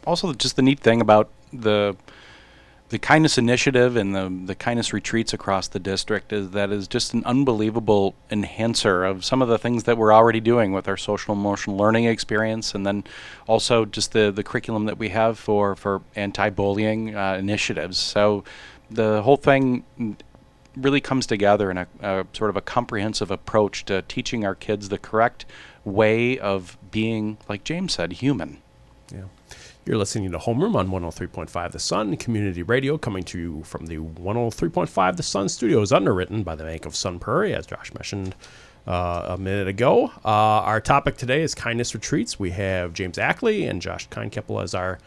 also 0.05 0.33
just 0.33 0.55
the 0.55 0.61
neat 0.63 0.79
thing 0.79 0.99
about 1.01 1.29
the 1.53 1.95
the 2.89 2.97
kindness 2.97 3.37
initiative 3.37 3.95
and 3.95 4.15
the 4.15 4.33
the 4.47 4.55
kindness 4.55 4.93
retreats 4.93 5.31
across 5.31 5.67
the 5.67 5.79
district 5.79 6.33
is 6.33 6.49
that 6.51 6.71
is 6.71 6.87
just 6.87 7.13
an 7.13 7.23
unbelievable 7.25 8.15
enhancer 8.31 9.05
of 9.05 9.23
some 9.23 9.43
of 9.43 9.47
the 9.47 9.59
things 9.59 9.83
that 9.83 9.95
we're 9.95 10.11
already 10.11 10.39
doing 10.39 10.71
with 10.73 10.87
our 10.87 10.97
social 10.97 11.33
emotional 11.35 11.77
learning 11.77 12.05
experience, 12.05 12.73
and 12.73 12.87
then 12.87 13.03
also 13.47 13.85
just 13.85 14.11
the 14.13 14.31
the 14.31 14.43
curriculum 14.43 14.85
that 14.85 14.97
we 14.97 15.09
have 15.09 15.37
for 15.37 15.75
for 15.75 16.01
anti-bullying 16.15 17.15
uh, 17.15 17.35
initiatives. 17.37 17.99
So 17.99 18.43
the 18.89 19.21
whole 19.21 19.37
thing 19.37 19.83
really 20.75 21.01
comes 21.01 21.25
together 21.25 21.71
in 21.71 21.77
a, 21.77 21.87
a 22.01 22.25
sort 22.33 22.49
of 22.49 22.57
a 22.57 22.61
comprehensive 22.61 23.31
approach 23.31 23.85
to 23.85 24.01
teaching 24.03 24.45
our 24.45 24.55
kids 24.55 24.89
the 24.89 24.97
correct 24.97 25.45
way 25.85 26.37
of 26.39 26.77
being, 26.91 27.37
like 27.47 27.63
James 27.63 27.93
said, 27.93 28.13
human. 28.13 28.61
Yeah. 29.11 29.23
You're 29.85 29.97
listening 29.97 30.31
to 30.31 30.37
Homeroom 30.37 30.75
on 30.75 30.89
103.5 30.89 31.71
The 31.71 31.79
Sun 31.79 32.17
Community 32.17 32.61
Radio, 32.61 32.97
coming 32.97 33.23
to 33.23 33.39
you 33.39 33.63
from 33.63 33.87
the 33.87 33.97
103.5 33.97 35.15
The 35.17 35.23
Sun 35.23 35.49
studios, 35.49 35.91
underwritten 35.91 36.43
by 36.43 36.55
the 36.55 36.63
Bank 36.63 36.85
of 36.85 36.95
Sun 36.95 37.19
Prairie, 37.19 37.55
as 37.55 37.65
Josh 37.65 37.91
mentioned 37.93 38.35
uh, 38.85 39.27
a 39.29 39.37
minute 39.37 39.67
ago. 39.67 40.11
Uh, 40.23 40.61
our 40.61 40.81
topic 40.81 41.17
today 41.17 41.41
is 41.41 41.55
kindness 41.55 41.95
retreats. 41.95 42.39
We 42.39 42.51
have 42.51 42.93
James 42.93 43.17
Ackley 43.17 43.65
and 43.65 43.81
Josh 43.81 44.07
Kindkeppel 44.09 44.61
as 44.61 44.75
our 44.75 44.99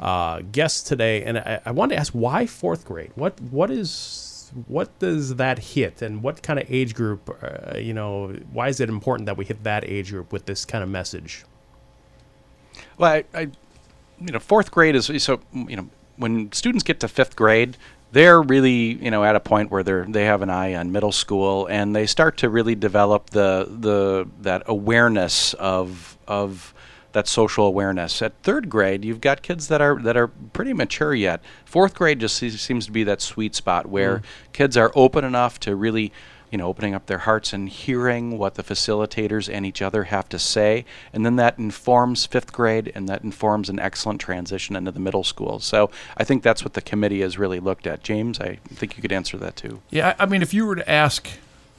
uh, 0.00 0.42
guests 0.52 0.82
today, 0.82 1.22
and 1.24 1.38
I, 1.38 1.60
I 1.64 1.70
wanted 1.70 1.94
to 1.94 2.00
ask 2.00 2.12
why 2.12 2.46
fourth 2.46 2.84
grade? 2.84 3.12
What 3.14 3.40
what 3.40 3.70
is 3.70 4.35
what 4.66 4.98
does 4.98 5.36
that 5.36 5.58
hit, 5.58 6.02
and 6.02 6.22
what 6.22 6.42
kind 6.42 6.58
of 6.58 6.66
age 6.70 6.94
group? 6.94 7.30
Uh, 7.42 7.78
you 7.78 7.94
know, 7.94 8.28
why 8.52 8.68
is 8.68 8.80
it 8.80 8.88
important 8.88 9.26
that 9.26 9.36
we 9.36 9.44
hit 9.44 9.62
that 9.64 9.84
age 9.84 10.10
group 10.10 10.32
with 10.32 10.46
this 10.46 10.64
kind 10.64 10.82
of 10.82 10.90
message? 10.90 11.44
Well, 12.98 13.12
I, 13.12 13.24
I, 13.34 13.40
you 14.20 14.32
know, 14.32 14.38
fourth 14.38 14.70
grade 14.70 14.94
is 14.94 15.10
so 15.22 15.40
you 15.52 15.76
know 15.76 15.88
when 16.16 16.50
students 16.52 16.82
get 16.82 17.00
to 17.00 17.08
fifth 17.08 17.36
grade, 17.36 17.76
they're 18.12 18.40
really 18.40 18.94
you 18.94 19.10
know 19.10 19.24
at 19.24 19.36
a 19.36 19.40
point 19.40 19.70
where 19.70 19.82
they're 19.82 20.04
they 20.06 20.24
have 20.24 20.42
an 20.42 20.50
eye 20.50 20.74
on 20.74 20.92
middle 20.92 21.12
school 21.12 21.66
and 21.66 21.94
they 21.94 22.06
start 22.06 22.38
to 22.38 22.48
really 22.48 22.74
develop 22.74 23.30
the 23.30 23.66
the 23.68 24.26
that 24.40 24.62
awareness 24.66 25.54
of 25.54 26.16
of 26.26 26.74
that 27.16 27.26
social 27.26 27.64
awareness. 27.64 28.20
At 28.20 28.34
third 28.42 28.68
grade, 28.68 29.02
you've 29.02 29.22
got 29.22 29.40
kids 29.40 29.68
that 29.68 29.80
are 29.80 29.98
that 30.02 30.18
are 30.18 30.28
pretty 30.28 30.74
mature 30.74 31.14
yet. 31.14 31.40
Fourth 31.64 31.94
grade 31.94 32.20
just 32.20 32.36
se- 32.36 32.50
seems 32.50 32.84
to 32.84 32.92
be 32.92 33.04
that 33.04 33.22
sweet 33.22 33.54
spot 33.54 33.86
where 33.86 34.18
mm. 34.18 34.22
kids 34.52 34.76
are 34.76 34.92
open 34.94 35.24
enough 35.24 35.58
to 35.60 35.74
really 35.74 36.12
you 36.50 36.58
know, 36.58 36.68
opening 36.68 36.94
up 36.94 37.06
their 37.06 37.18
hearts 37.18 37.52
and 37.52 37.68
hearing 37.68 38.38
what 38.38 38.54
the 38.54 38.62
facilitators 38.62 39.52
and 39.52 39.66
each 39.66 39.82
other 39.82 40.04
have 40.04 40.28
to 40.28 40.38
say. 40.38 40.84
And 41.12 41.26
then 41.26 41.36
that 41.36 41.58
informs 41.58 42.24
fifth 42.24 42.52
grade 42.52 42.92
and 42.94 43.08
that 43.08 43.24
informs 43.24 43.68
an 43.68 43.80
excellent 43.80 44.20
transition 44.20 44.76
into 44.76 44.92
the 44.92 45.00
middle 45.00 45.24
school. 45.24 45.58
So 45.58 45.90
I 46.16 46.22
think 46.22 46.44
that's 46.44 46.62
what 46.62 46.74
the 46.74 46.80
committee 46.82 47.22
has 47.22 47.36
really 47.36 47.58
looked 47.58 47.86
at. 47.86 48.04
James, 48.04 48.38
I 48.38 48.58
think 48.66 48.96
you 48.96 49.02
could 49.02 49.10
answer 49.10 49.36
that 49.38 49.56
too. 49.56 49.82
Yeah, 49.90 50.14
I 50.18 50.26
mean, 50.26 50.40
if 50.40 50.54
you 50.54 50.66
were 50.66 50.76
to 50.76 50.88
ask, 50.88 51.28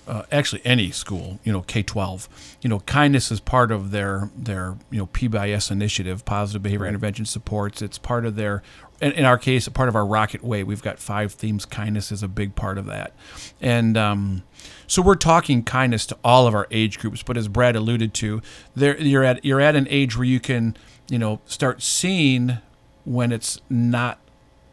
uh, 0.07 0.23
actually 0.31 0.61
any 0.65 0.89
school, 0.91 1.39
you 1.43 1.51
know, 1.51 1.61
K 1.61 1.83
twelve, 1.83 2.29
you 2.61 2.69
know, 2.69 2.79
kindness 2.81 3.31
is 3.31 3.39
part 3.39 3.71
of 3.71 3.91
their 3.91 4.29
their 4.35 4.77
you 4.89 4.97
know 4.99 5.07
PBIS 5.07 5.69
initiative, 5.69 6.23
positive 6.25 6.63
behavior 6.63 6.85
intervention 6.85 7.25
supports. 7.25 7.81
It's 7.81 7.97
part 7.97 8.25
of 8.25 8.35
their, 8.35 8.63
in, 9.01 9.11
in 9.11 9.25
our 9.25 9.37
case, 9.37 9.67
a 9.67 9.71
part 9.71 9.89
of 9.89 9.95
our 9.95 10.05
Rocket 10.05 10.43
Way. 10.43 10.63
We've 10.63 10.81
got 10.81 10.99
five 10.99 11.33
themes. 11.33 11.65
Kindness 11.65 12.11
is 12.11 12.23
a 12.23 12.27
big 12.27 12.55
part 12.55 12.77
of 12.77 12.85
that, 12.85 13.13
and 13.61 13.97
um, 13.97 14.43
so 14.87 15.01
we're 15.01 15.15
talking 15.15 15.63
kindness 15.63 16.05
to 16.07 16.17
all 16.23 16.47
of 16.47 16.55
our 16.55 16.67
age 16.71 16.99
groups. 16.99 17.21
But 17.21 17.37
as 17.37 17.47
Brad 17.47 17.75
alluded 17.75 18.13
to, 18.15 18.41
there 18.75 18.99
you're 18.99 19.23
at 19.23 19.43
you're 19.43 19.61
at 19.61 19.75
an 19.75 19.87
age 19.89 20.17
where 20.17 20.25
you 20.25 20.39
can 20.39 20.77
you 21.09 21.19
know 21.19 21.41
start 21.45 21.81
seeing 21.81 22.59
when 23.03 23.31
it's 23.31 23.59
not 23.69 24.19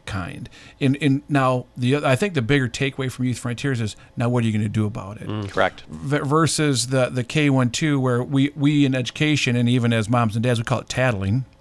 kind. 0.07 0.49
And, 0.81 0.97
and 1.01 1.23
now 1.29 1.67
the 1.77 1.97
I 1.97 2.17
think 2.17 2.35
the 2.35 2.43
bigger 2.43 2.69
takeaway 2.69 3.11
from 3.11 3.25
Youth 3.25 3.39
Frontiers 3.39 3.81
is 3.81 3.97
now 4.17 4.29
what 4.29 4.43
are 4.45 4.47
you 4.47 4.53
going 4.53 4.63
to 4.63 4.69
do 4.69 4.87
about 4.87 5.21
it? 5.21 5.29
Mm, 5.29 5.49
correct. 5.51 5.83
V- 5.89 6.19
versus 6.19 6.89
the 6.89 7.09
the 7.09 7.25
K 7.25 7.51
one 7.51 7.71
two 7.71 7.99
where 8.01 8.23
we 8.23 8.51
we 8.57 8.85
in 8.85 8.95
education 8.95 9.57
and 9.57 9.69
even 9.69 9.93
as 9.93 10.09
moms 10.09 10.37
and 10.37 10.43
dads 10.43 10.59
we 10.59 10.65
call 10.65 10.81
it 10.81 10.89
tattling. 10.89 11.45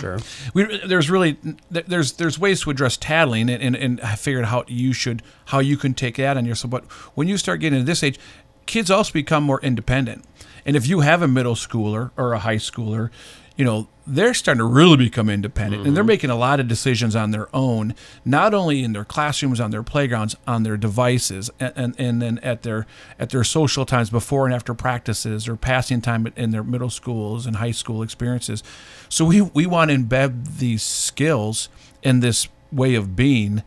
Sure. 0.00 0.18
We, 0.54 0.80
there's 0.86 1.10
really 1.10 1.36
there's 1.70 2.12
there's 2.12 2.38
ways 2.38 2.62
to 2.62 2.70
address 2.70 2.96
tattling 2.96 3.50
and, 3.50 3.62
and, 3.62 3.76
and 3.76 4.00
I 4.00 4.14
figured 4.14 4.46
how 4.46 4.64
you 4.66 4.92
should 4.92 5.22
how 5.46 5.58
you 5.58 5.76
can 5.76 5.92
take 5.92 6.16
that 6.16 6.36
on 6.36 6.46
yourself. 6.46 6.70
But 6.70 6.84
when 7.14 7.28
you 7.28 7.36
start 7.36 7.60
getting 7.60 7.80
to 7.80 7.84
this 7.84 8.02
age, 8.02 8.18
kids 8.66 8.90
also 8.90 9.12
become 9.12 9.42
more 9.44 9.60
independent. 9.60 10.24
And 10.68 10.76
if 10.76 10.86
you 10.86 11.00
have 11.00 11.22
a 11.22 11.28
middle 11.28 11.54
schooler 11.54 12.10
or 12.18 12.34
a 12.34 12.38
high 12.40 12.56
schooler, 12.56 13.08
you 13.56 13.64
know 13.64 13.88
they're 14.06 14.34
starting 14.34 14.58
to 14.58 14.64
really 14.64 14.98
become 14.98 15.30
independent 15.30 15.86
and 15.86 15.96
they're 15.96 16.02
mm-hmm. 16.02 16.08
making 16.08 16.30
a 16.30 16.36
lot 16.36 16.60
of 16.60 16.68
decisions 16.68 17.16
on 17.16 17.30
their 17.30 17.48
own 17.54 17.94
not 18.24 18.52
only 18.54 18.84
in 18.84 18.92
their 18.92 19.04
classrooms 19.04 19.60
on 19.60 19.70
their 19.70 19.82
playgrounds 19.82 20.36
on 20.46 20.62
their 20.62 20.76
devices 20.76 21.50
and, 21.58 21.72
and, 21.74 22.00
and 22.00 22.22
then 22.22 22.38
at 22.38 22.62
their 22.62 22.86
at 23.18 23.30
their 23.30 23.44
social 23.44 23.86
times 23.86 24.10
before 24.10 24.44
and 24.44 24.54
after 24.54 24.74
practices 24.74 25.48
or 25.48 25.56
passing 25.56 26.02
time 26.02 26.30
in 26.36 26.50
their 26.50 26.62
middle 26.62 26.90
schools 26.90 27.46
and 27.46 27.56
high 27.56 27.70
school 27.70 28.02
experiences. 28.02 28.62
So 29.08 29.24
we 29.24 29.40
we 29.40 29.64
want 29.64 29.90
to 29.90 29.96
embed 29.96 30.58
these 30.58 30.82
skills 30.82 31.70
in 32.02 32.20
this 32.20 32.46
way 32.70 32.94
of 32.94 33.16
being 33.16 33.62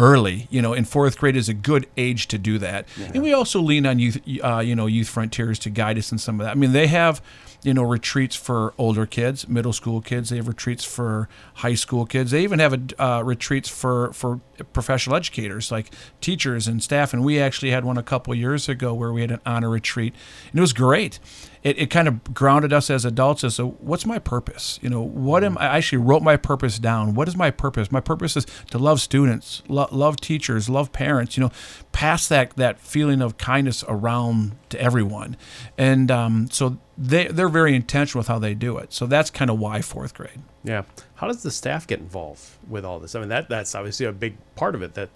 early. 0.00 0.48
You 0.50 0.62
know, 0.62 0.72
in 0.72 0.84
fourth 0.84 1.18
grade 1.18 1.36
is 1.36 1.48
a 1.48 1.54
good 1.54 1.86
age 1.96 2.26
to 2.28 2.38
do 2.38 2.58
that. 2.58 2.86
And 3.14 3.22
we 3.22 3.32
also 3.32 3.60
lean 3.60 3.86
on 3.86 3.98
youth, 4.00 4.20
uh, 4.42 4.58
you 4.58 4.74
know, 4.74 4.86
youth 4.86 5.08
frontiers 5.08 5.58
to 5.60 5.70
guide 5.70 5.98
us 5.98 6.10
in 6.10 6.18
some 6.18 6.40
of 6.40 6.46
that. 6.46 6.52
I 6.52 6.54
mean, 6.54 6.72
they 6.72 6.88
have, 6.88 7.22
you 7.62 7.74
know, 7.74 7.82
retreats 7.82 8.36
for 8.36 8.72
older 8.78 9.06
kids, 9.06 9.48
middle 9.48 9.72
school 9.72 10.00
kids. 10.00 10.30
They 10.30 10.36
have 10.36 10.48
retreats 10.48 10.84
for 10.84 11.28
high 11.54 11.74
school 11.74 12.06
kids. 12.06 12.30
They 12.30 12.42
even 12.42 12.58
have 12.58 12.72
a, 12.72 13.02
uh, 13.02 13.22
retreats 13.22 13.68
for 13.68 14.12
for 14.12 14.40
professional 14.72 15.16
educators, 15.16 15.70
like 15.70 15.92
teachers 16.20 16.66
and 16.66 16.82
staff. 16.82 17.12
And 17.12 17.24
we 17.24 17.38
actually 17.38 17.70
had 17.70 17.84
one 17.84 17.98
a 17.98 18.02
couple 18.02 18.34
years 18.34 18.68
ago 18.68 18.94
where 18.94 19.12
we 19.12 19.20
had 19.20 19.30
an 19.30 19.40
honor 19.44 19.68
retreat, 19.68 20.14
and 20.50 20.58
it 20.58 20.60
was 20.60 20.72
great. 20.72 21.18
It, 21.62 21.78
it 21.78 21.90
kind 21.90 22.08
of 22.08 22.32
grounded 22.32 22.72
us 22.72 22.88
as 22.88 23.04
adults 23.04 23.44
as 23.44 23.56
so 23.56 23.72
what's 23.80 24.06
my 24.06 24.18
purpose 24.18 24.78
you 24.80 24.88
know 24.88 25.02
what 25.02 25.44
am 25.44 25.58
i 25.58 25.66
actually 25.66 25.98
wrote 25.98 26.22
my 26.22 26.38
purpose 26.38 26.78
down 26.78 27.12
what 27.14 27.28
is 27.28 27.36
my 27.36 27.50
purpose 27.50 27.92
my 27.92 28.00
purpose 28.00 28.34
is 28.34 28.46
to 28.70 28.78
love 28.78 28.98
students 28.98 29.62
lo- 29.68 29.86
love 29.90 30.16
teachers 30.16 30.70
love 30.70 30.90
parents 30.90 31.36
you 31.36 31.42
know 31.42 31.50
pass 31.92 32.26
that 32.28 32.56
that 32.56 32.80
feeling 32.80 33.20
of 33.20 33.36
kindness 33.36 33.84
around 33.88 34.56
to 34.70 34.80
everyone 34.80 35.36
and 35.76 36.10
um, 36.10 36.48
so 36.50 36.78
they, 37.02 37.26
they're 37.28 37.48
very 37.48 37.74
intentional 37.74 38.20
with 38.20 38.28
how 38.28 38.38
they 38.38 38.52
do 38.52 38.76
it 38.76 38.92
so 38.92 39.06
that's 39.06 39.30
kind 39.30 39.50
of 39.50 39.58
why 39.58 39.80
fourth 39.80 40.12
grade 40.14 40.40
Yeah. 40.62 40.82
How 41.14 41.26
does 41.26 41.42
the 41.42 41.50
staff 41.50 41.86
get 41.86 41.98
involved 41.98 42.42
with 42.68 42.84
all 42.84 42.98
this? 42.98 43.14
I 43.14 43.20
mean, 43.20 43.28
that 43.30 43.48
that's 43.48 43.74
obviously 43.74 44.06
a 44.06 44.12
big 44.12 44.36
part 44.56 44.74
of 44.74 44.82
it. 44.82 44.94
That 44.94 45.08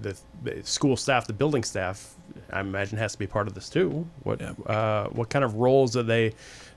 the, 0.00 0.16
the 0.42 0.62
school 0.64 0.96
staff, 0.96 1.26
the 1.26 1.32
building 1.32 1.64
staff, 1.64 2.14
I 2.52 2.60
imagine 2.60 2.98
has 2.98 3.12
to 3.12 3.18
be 3.18 3.26
part 3.26 3.46
of 3.46 3.54
this 3.54 3.68
too. 3.68 4.06
What 4.22 4.40
uh, 4.42 5.08
what 5.08 5.28
kind 5.30 5.44
of 5.44 5.54
roles 5.54 5.96
are 5.96 6.02
they 6.02 6.34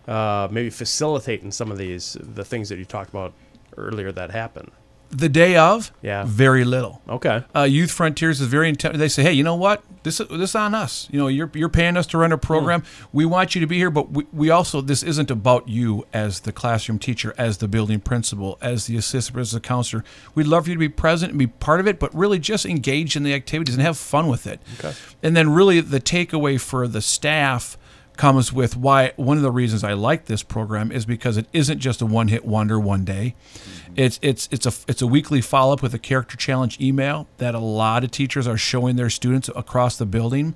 uh, 0.08 0.48
maybe 0.52 0.70
facilitating 0.70 1.52
some 1.52 1.72
of 1.72 1.78
these 1.78 2.18
the 2.20 2.46
things 2.46 2.70
that 2.70 2.78
you 2.78 2.86
talked 2.86 3.10
about 3.10 3.34
earlier 3.78 4.12
that 4.12 4.32
happen? 4.32 4.72
The 5.16 5.30
day 5.30 5.56
of 5.56 5.92
Yeah. 6.02 6.24
very 6.26 6.64
little 6.66 7.02
Okay. 7.08 7.44
uh, 7.56 7.62
Youth 7.64 7.92
Frontiers 7.92 8.42
is 8.42 8.48
very 8.48 8.68
intent. 8.70 8.98
They 8.98 9.08
say, 9.08 9.24
hey, 9.24 9.34
you 9.34 9.44
know 9.44 9.56
what? 9.56 9.84
This 10.04 10.20
is 10.20 10.28
this 10.28 10.50
is 10.50 10.56
on 10.56 10.76
us. 10.76 11.08
You 11.12 11.20
know, 11.20 11.28
you're 11.28 11.50
you're 11.54 11.70
paying 11.70 11.96
us 11.96 12.06
to 12.08 12.18
run 12.18 12.32
a 12.34 12.38
program. 12.38 12.84
We 13.14 13.24
want 13.26 13.56
you 13.56 13.62
to 13.62 13.68
be 13.68 13.78
here, 13.78 13.90
but 13.90 14.12
we, 14.12 14.26
we 14.34 14.50
also 14.50 14.82
this 14.82 15.02
isn't 15.04 15.32
about 15.32 15.70
you 15.70 16.06
as 16.12 16.42
the 16.42 16.52
classroom 16.52 17.00
teacher, 17.00 17.34
as 17.38 17.60
the 17.60 17.70
building 17.70 18.02
principal, 18.02 18.58
as 18.62 18.88
the 18.88 18.98
assistant, 18.98 19.38
as 19.40 19.52
the 19.52 19.62
counselor. 19.62 20.04
We'd 20.36 20.48
love 20.48 20.66
for 20.66 20.72
you 20.72 20.76
to 20.76 20.80
be 20.80 20.90
present 20.90 21.30
and 21.32 21.40
be 21.40 21.48
part 21.48 21.80
of 21.80 21.88
it, 21.88 22.00
but 22.00 22.14
really 22.14 22.38
just 22.40 22.66
engage 22.66 23.16
in 23.16 23.24
the 23.24 23.34
activities 23.34 23.76
and 23.76 23.82
have 23.82 23.98
fun 23.98 24.28
with 24.28 24.46
it. 24.46 24.60
Okay. 24.80 24.94
And 25.22 25.38
then 25.38 25.50
really 25.54 25.80
the 25.80 26.02
takeaway 26.02 26.60
for 26.60 26.86
the 26.88 27.02
staff 27.02 27.78
comes 28.18 28.54
with 28.54 28.78
why 28.78 29.14
one 29.16 29.38
of 29.38 29.44
the 29.44 29.52
reasons 29.52 29.84
I 29.84 29.94
like 29.94 30.26
this 30.26 30.44
program 30.44 30.92
is 30.92 31.06
because 31.06 31.38
it 31.38 31.48
isn't 31.54 31.80
just 31.80 32.02
a 32.02 32.06
one 32.06 32.28
hit 32.28 32.46
wonder 32.46 32.80
one 32.80 33.06
day. 33.06 33.36
Mm-hmm. 33.54 33.94
It's 33.96 34.20
it's 34.22 34.50
it's 34.52 34.66
a 34.66 34.74
it's 34.88 35.02
a 35.02 35.08
weekly 35.08 35.42
follow 35.42 35.74
up 35.74 35.82
with 35.82 35.94
a 35.94 36.00
character 36.00 36.38
challenge 36.38 36.80
email 36.80 37.28
that 37.38 37.56
a 37.56 37.60
lot 37.60 38.04
of 38.04 38.12
teachers 38.12 38.48
are 38.48 38.58
showing 38.58 38.96
their 38.96 39.10
students 39.10 39.50
across 39.56 39.98
the 39.98 40.06
building 40.06 40.56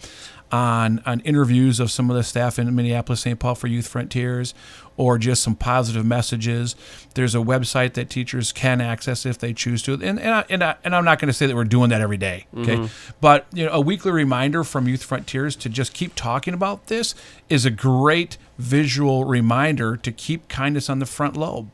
on 0.51 1.01
on 1.05 1.19
interviews 1.21 1.79
of 1.79 1.91
some 1.91 2.09
of 2.09 2.15
the 2.15 2.23
staff 2.23 2.57
in 2.57 2.73
Minneapolis 2.75 3.21
St. 3.21 3.39
Paul 3.39 3.55
for 3.55 3.67
Youth 3.67 3.87
Frontiers 3.87 4.53
or 4.97 5.17
just 5.17 5.43
some 5.43 5.55
positive 5.55 6.05
messages. 6.05 6.75
There's 7.13 7.35
a 7.35 7.39
website 7.39 7.93
that 7.93 8.09
teachers 8.09 8.51
can 8.51 8.81
access 8.81 9.25
if 9.25 9.37
they 9.37 9.53
choose 9.53 9.81
to. 9.83 9.93
And 9.93 10.19
and, 10.19 10.33
I, 10.33 10.45
and, 10.49 10.63
I, 10.63 10.75
and 10.83 10.95
I'm 10.95 11.05
not 11.05 11.19
going 11.19 11.27
to 11.27 11.33
say 11.33 11.45
that 11.45 11.55
we're 11.55 11.63
doing 11.63 11.89
that 11.91 12.01
every 12.01 12.17
day, 12.17 12.47
okay? 12.57 12.77
Mm-hmm. 12.77 13.11
But 13.21 13.45
you 13.53 13.65
know, 13.65 13.71
a 13.71 13.81
weekly 13.81 14.11
reminder 14.11 14.63
from 14.63 14.87
Youth 14.87 15.03
Frontiers 15.03 15.55
to 15.57 15.69
just 15.69 15.93
keep 15.93 16.15
talking 16.15 16.53
about 16.53 16.87
this 16.87 17.13
is 17.49 17.65
a 17.65 17.71
great 17.71 18.37
visual 18.57 19.25
reminder 19.25 19.95
to 19.97 20.11
keep 20.11 20.47
kindness 20.47 20.89
on 20.89 20.99
the 20.99 21.05
front 21.05 21.37
lobe. 21.37 21.69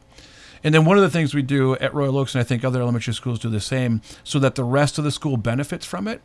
And 0.63 0.73
then 0.73 0.85
one 0.85 0.97
of 0.97 1.03
the 1.03 1.09
things 1.09 1.33
we 1.33 1.41
do 1.41 1.75
at 1.77 1.93
Royal 1.93 2.17
Oaks, 2.17 2.35
and 2.35 2.39
I 2.39 2.43
think 2.43 2.63
other 2.63 2.81
elementary 2.81 3.13
schools 3.13 3.39
do 3.39 3.49
the 3.49 3.59
same, 3.59 4.01
so 4.23 4.39
that 4.39 4.55
the 4.55 4.63
rest 4.63 4.97
of 4.97 5.03
the 5.03 5.11
school 5.11 5.35
benefits 5.35 5.85
from 5.85 6.07
it, 6.07 6.21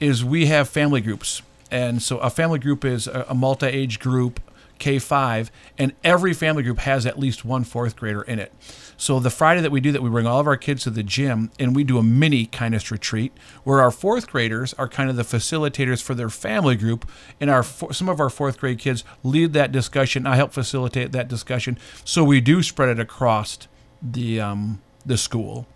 is 0.00 0.24
we 0.24 0.46
have 0.46 0.68
family 0.68 1.00
groups. 1.00 1.40
And 1.70 2.02
so 2.02 2.18
a 2.18 2.30
family 2.30 2.58
group 2.58 2.84
is 2.84 3.06
a, 3.06 3.26
a 3.28 3.34
multi 3.34 3.66
age 3.66 3.98
group, 3.98 4.40
K 4.78 4.98
5, 4.98 5.50
and 5.78 5.92
every 6.04 6.32
family 6.32 6.62
group 6.62 6.78
has 6.80 7.06
at 7.06 7.18
least 7.18 7.44
one 7.44 7.64
fourth 7.64 7.96
grader 7.96 8.22
in 8.22 8.38
it. 8.38 8.52
So 8.96 9.20
the 9.20 9.30
Friday 9.30 9.60
that 9.60 9.70
we 9.70 9.80
do 9.80 9.92
that, 9.92 10.02
we 10.02 10.10
bring 10.10 10.26
all 10.26 10.40
of 10.40 10.46
our 10.46 10.56
kids 10.56 10.84
to 10.84 10.90
the 10.90 11.02
gym 11.02 11.50
and 11.58 11.76
we 11.76 11.84
do 11.84 11.98
a 11.98 12.02
mini 12.02 12.46
kindness 12.46 12.90
retreat 12.90 13.32
where 13.64 13.80
our 13.80 13.90
fourth 13.90 14.26
graders 14.28 14.72
are 14.74 14.88
kind 14.88 15.10
of 15.10 15.16
the 15.16 15.22
facilitators 15.22 16.02
for 16.02 16.14
their 16.14 16.30
family 16.30 16.76
group, 16.76 17.08
and 17.40 17.50
our 17.50 17.62
some 17.62 18.08
of 18.08 18.20
our 18.20 18.30
fourth 18.30 18.58
grade 18.58 18.78
kids 18.78 19.04
lead 19.22 19.52
that 19.52 19.72
discussion. 19.72 20.26
I 20.26 20.36
help 20.36 20.52
facilitate 20.52 21.12
that 21.12 21.28
discussion, 21.28 21.78
so 22.04 22.24
we 22.24 22.40
do 22.40 22.62
spread 22.62 22.88
it 22.88 23.00
across 23.00 23.58
the 24.02 24.40
um, 24.40 24.82
the 25.04 25.18
school. 25.18 25.66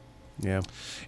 Yeah. 0.42 0.62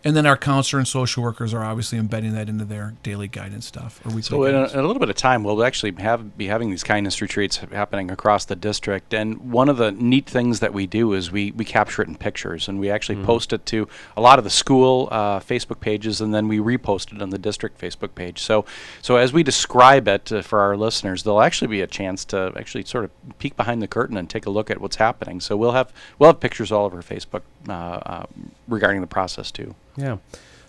And 0.05 0.16
then 0.16 0.27
our 0.27 0.37
counselor 0.37 0.79
and 0.79 0.88
social 0.88 1.23
workers 1.23 1.55
are 1.55 1.64
obviously 1.64 1.99
embedding 1.99 2.33
that 2.35 2.49
into 2.49 2.64
their 2.64 2.95
daily 3.03 3.29
guidance 3.29 3.66
stuff 3.66 4.01
or 4.05 4.09
weekly 4.09 4.23
So 4.23 4.45
in 4.45 4.55
a, 4.55 4.64
in 4.64 4.79
a 4.79 4.87
little 4.87 4.99
bit 4.99 5.11
of 5.11 5.16
time, 5.16 5.45
we'll 5.45 5.64
actually 5.64 5.92
have 6.03 6.37
be 6.37 6.47
having 6.47 6.71
these 6.71 6.83
kindness 6.83 7.21
retreats 7.23 7.57
happening 7.57 8.11
across 8.11 8.45
the 8.45 8.57
district. 8.57 9.14
And 9.14 9.53
one 9.53 9.68
of 9.68 9.77
the 9.77 9.92
neat 9.92 10.29
things 10.29 10.61
that 10.61 10.75
we 10.75 10.87
do 10.87 11.12
is 11.12 11.31
we, 11.31 11.53
we 11.53 11.64
capture 11.64 12.03
it 12.03 12.09
in 12.09 12.16
pictures, 12.16 12.68
and 12.68 12.79
we 12.79 12.90
actually 12.90 13.25
post 13.25 13.53
it 13.53 13.64
to 13.66 13.88
a 14.16 14.21
lot 14.21 14.38
of 14.38 14.45
the 14.45 14.51
school 14.51 15.09
uh, 15.11 15.40
Facebook 15.40 15.81
pages, 15.81 16.21
and 16.21 16.35
then 16.35 16.49
we 16.49 16.59
repost 16.59 17.14
it 17.14 17.23
on 17.23 17.31
the 17.31 17.38
district 17.38 17.81
Facebook 17.81 18.14
page. 18.14 18.42
So 18.42 18.64
so 19.01 19.16
as 19.16 19.33
we 19.33 19.42
describe 19.42 20.09
it 20.09 20.33
uh, 20.33 20.42
for 20.42 20.61
our 20.61 20.77
listeners, 20.77 21.23
there'll 21.23 21.42
actually 21.42 21.68
be 21.68 21.81
a 21.81 21.87
chance 21.87 22.25
to 22.27 22.53
actually 22.57 22.85
sort 22.85 23.05
of 23.05 23.11
peek 23.38 23.57
behind 23.57 23.81
the 23.81 23.88
curtain 23.88 24.16
and 24.16 24.29
take 24.29 24.47
a 24.47 24.51
look 24.51 24.71
at 24.71 24.81
what's 24.81 24.97
happening. 24.97 25.40
So 25.40 25.57
we'll 25.57 25.73
have 25.73 25.92
we'll 26.18 26.29
have 26.31 26.40
pictures 26.40 26.73
all 26.73 26.85
over 26.85 27.03
Facebook 27.03 27.42
uh, 27.68 27.73
uh, 27.73 28.27
regarding 28.68 29.01
the 29.01 29.07
process 29.07 29.51
too. 29.51 29.75
Yeah. 29.96 30.18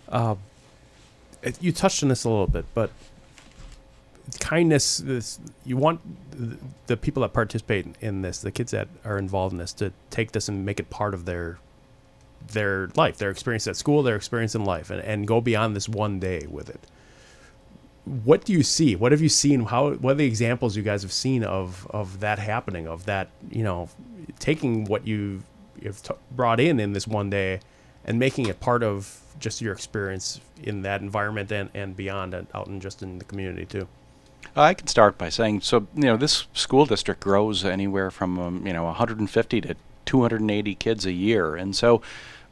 Uh, 0.10 0.36
it- 1.42 1.62
you 1.62 1.72
touched 1.72 2.04
on 2.04 2.10
this 2.10 2.24
a 2.24 2.30
little 2.30 2.48
bit, 2.48 2.66
but 2.74 2.90
kindness 4.40 5.00
is 5.02 5.40
you 5.66 5.78
want 5.78 6.00
the, 6.32 6.58
the 6.88 6.98
people 6.98 7.22
that 7.22 7.34
participate 7.34 7.88
in 8.02 8.22
this, 8.22 8.40
the 8.40 8.52
kids 8.52 8.72
that 8.72 8.88
are 9.04 9.18
involved 9.18 9.52
in 9.54 9.58
this, 9.60 9.74
to 9.74 9.92
take 10.10 10.32
this 10.32 10.48
and 10.48 10.66
make 10.66 10.80
it 10.80 10.90
part 10.90 11.14
of 11.14 11.26
their 11.26 11.58
their 12.52 12.90
life, 12.96 13.18
their 13.18 13.30
experience 13.30 13.68
at 13.68 13.78
school, 13.78 14.04
their 14.04 14.18
experience 14.18 14.54
in 14.54 14.66
life, 14.66 14.90
and, 14.90 15.02
and 15.02 15.26
go 15.28 15.40
beyond 15.40 15.76
this 15.76 15.88
one 15.88 16.20
day 16.20 16.46
with 16.50 16.70
it. 16.70 16.80
What 18.26 18.44
do 18.44 18.52
you 18.52 18.64
see? 18.64 18.98
What 18.98 19.14
have 19.14 19.22
you 19.22 19.30
seen? 19.30 19.64
How 19.66 19.92
what 19.92 20.12
are 20.12 20.16
the 20.16 20.26
examples 20.26 20.76
you 20.76 20.84
guys 20.84 21.04
have 21.04 21.14
seen 21.14 21.44
of 21.44 21.88
of 21.92 22.20
that 22.20 22.40
happening? 22.40 22.86
Of 22.88 23.06
that, 23.06 23.30
you 23.50 23.64
know, 23.64 23.88
taking 24.40 24.86
what 24.86 25.08
you 25.08 25.44
you've 25.82 26.04
t- 26.04 26.14
brought 26.32 26.60
in 26.60 26.80
in 26.82 26.92
this 26.94 27.08
one 27.08 27.30
day 27.30 27.60
and 28.06 28.20
making 28.20 28.48
it 28.48 28.60
part 28.60 28.84
of 28.84 29.20
just 29.40 29.62
your 29.62 29.74
experience 29.74 30.40
in 30.62 30.82
that 30.84 31.02
environment 31.02 31.52
and, 31.52 31.70
and 31.74 31.96
beyond 31.96 32.34
and 32.34 32.48
out 32.54 32.68
and 32.68 32.82
just 32.82 33.02
in 33.02 33.18
the 33.18 33.26
community 33.26 33.66
too. 33.66 33.88
I 34.56 34.74
can 34.74 34.88
start 34.88 35.18
by 35.18 35.30
saying 35.30 35.62
so. 35.62 35.88
You 35.96 36.04
know, 36.04 36.18
this 36.18 36.46
school 36.54 36.86
district 36.86 37.22
grows 37.22 37.66
anywhere 37.66 38.12
from 38.12 38.40
um, 38.40 38.68
you 38.68 38.74
know 38.74 38.84
150 38.84 39.62
to 39.62 39.76
280 40.06 40.76
kids 40.76 41.06
a 41.06 41.12
year, 41.12 41.56
and 41.56 41.76
so 41.76 42.02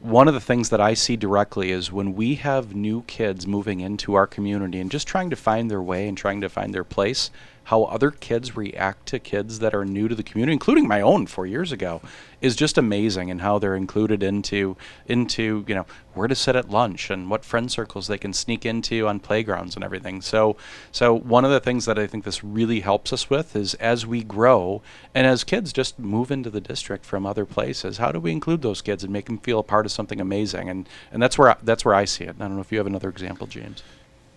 one 0.02 0.26
of 0.26 0.34
the 0.34 0.40
things 0.40 0.70
that 0.70 0.80
I 0.80 0.94
see 0.94 1.16
directly 1.16 1.70
is 1.70 1.92
when 1.92 2.16
we 2.16 2.34
have 2.36 2.74
new 2.74 3.02
kids 3.02 3.46
moving 3.46 3.78
into 3.78 4.14
our 4.14 4.26
community 4.26 4.80
and 4.80 4.90
just 4.90 5.06
trying 5.06 5.30
to 5.30 5.36
find 5.36 5.70
their 5.70 5.80
way 5.80 6.08
and 6.08 6.18
trying 6.18 6.40
to 6.40 6.48
find 6.48 6.74
their 6.74 6.82
place, 6.82 7.30
how 7.64 7.84
other 7.84 8.10
kids 8.10 8.56
react 8.56 9.06
to 9.06 9.18
kids 9.18 9.60
that 9.60 9.74
are 9.74 9.84
new 9.84 10.08
to 10.08 10.14
the 10.14 10.22
community, 10.22 10.52
including 10.52 10.88
my 10.88 11.00
own 11.00 11.26
four 11.26 11.46
years 11.46 11.70
ago, 11.70 12.00
is 12.40 12.56
just 12.56 12.76
amazing 12.76 13.30
and 13.30 13.40
how 13.40 13.58
they're 13.58 13.76
included 13.76 14.22
into 14.22 14.76
into 15.06 15.64
you 15.68 15.74
know 15.74 15.86
where 16.14 16.26
to 16.26 16.34
sit 16.34 16.56
at 16.56 16.68
lunch 16.68 17.08
and 17.08 17.30
what 17.30 17.44
friend 17.44 17.70
circles 17.70 18.08
they 18.08 18.18
can 18.18 18.32
sneak 18.32 18.66
into 18.66 19.06
on 19.06 19.20
playgrounds 19.20 19.76
and 19.76 19.84
everything. 19.84 20.20
So 20.20 20.56
so 20.90 21.14
one 21.14 21.44
of 21.44 21.50
the 21.52 21.60
things 21.60 21.84
that 21.84 21.98
I 21.98 22.06
think 22.06 22.24
this 22.24 22.42
really 22.42 22.80
helps 22.80 23.12
us 23.12 23.30
with 23.30 23.54
is 23.54 23.74
as 23.74 24.04
we 24.06 24.24
grow 24.24 24.82
and 25.14 25.26
as 25.26 25.44
kids 25.44 25.72
just 25.72 25.98
move 25.98 26.32
into 26.32 26.50
the 26.50 26.60
district 26.60 27.04
from 27.04 27.24
other 27.24 27.46
places, 27.46 27.98
how 27.98 28.10
do 28.10 28.18
we 28.18 28.32
include 28.32 28.62
those 28.62 28.82
kids 28.82 29.04
and 29.04 29.12
make 29.12 29.26
them 29.26 29.38
feel 29.38 29.60
a 29.60 29.64
part 29.64 29.86
of 29.86 29.92
something 29.92 30.20
amazing? 30.20 30.68
And 30.68 30.88
and 31.12 31.22
that's 31.22 31.38
where 31.38 31.50
I, 31.50 31.56
that's 31.62 31.84
where 31.84 31.94
I 31.94 32.06
see 32.06 32.24
it. 32.24 32.36
I 32.40 32.42
don't 32.42 32.56
know 32.56 32.60
if 32.60 32.72
you 32.72 32.78
have 32.78 32.88
another 32.88 33.08
example, 33.08 33.46
James. 33.46 33.84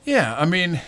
Yeah, 0.06 0.36
I 0.38 0.46
mean, 0.46 0.80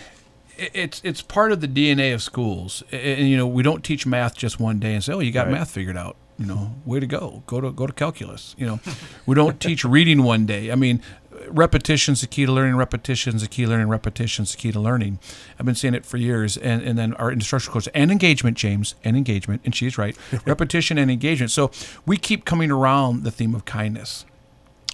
it's 0.58 1.02
it's 1.04 1.22
part 1.22 1.52
of 1.52 1.62
the 1.62 1.67
DNA 1.67 2.13
of 2.13 2.22
schools. 2.22 2.84
And, 2.91 3.28
you 3.30 3.38
know, 3.38 3.48
we 3.48 3.63
don't 3.63 3.84
teach 3.84 4.06
math 4.06 4.36
just 4.36 4.60
one 4.60 4.80
day 4.80 4.93
and 4.93 5.04
say, 5.04 5.13
"Oh, 5.13 5.20
you 5.20 5.32
got 5.32 5.48
Right. 5.48 5.54
math 5.54 5.72
figured 5.72 5.98
out." 5.98 6.15
You 6.39 6.46
know, 6.46 6.76
way 6.86 7.00
to 7.00 7.08
go. 7.08 7.41
Go 7.48 7.62
to 7.62 7.72
go 7.72 7.88
to 7.88 7.93
calculus. 7.93 8.56
You 8.60 8.67
know, 8.67 8.80
we 9.26 9.34
don't 9.36 9.60
teach 9.67 9.84
reading 9.84 10.22
one 10.24 10.46
day. 10.46 10.72
I 10.72 10.76
mean, 10.76 11.02
repetition's 11.48 12.22
the 12.22 12.28
key 12.28 12.46
to 12.46 12.52
learning. 12.52 12.76
Repetition's 12.76 13.41
the 13.41 13.48
key 13.48 13.63
to 13.63 13.70
learning. 13.72 13.88
Repetition's 13.89 14.52
the 14.52 14.58
key 14.58 14.72
to 14.72 14.80
learning. 14.80 15.20
I've 15.60 15.65
been 15.65 15.74
saying 15.76 15.96
it 15.96 16.06
for 16.06 16.17
years. 16.17 16.56
And 16.58 16.82
and 16.84 16.98
then 16.98 17.13
our 17.15 17.32
instructional 17.32 17.74
coach 17.74 17.89
and 17.96 18.12
engagement, 18.12 18.58
James, 18.58 18.93
and 19.04 19.17
engagement, 19.17 19.62
and 19.65 19.74
she's 19.76 19.98
right. 19.98 20.15
Repetition 20.46 20.98
and 20.98 21.10
engagement. 21.10 21.52
So 21.52 21.72
we 22.06 22.17
keep 22.17 22.46
coming 22.46 22.70
around 22.72 23.24
the 23.24 23.32
theme 23.32 23.56
of 23.56 23.65
kindness. 23.65 24.26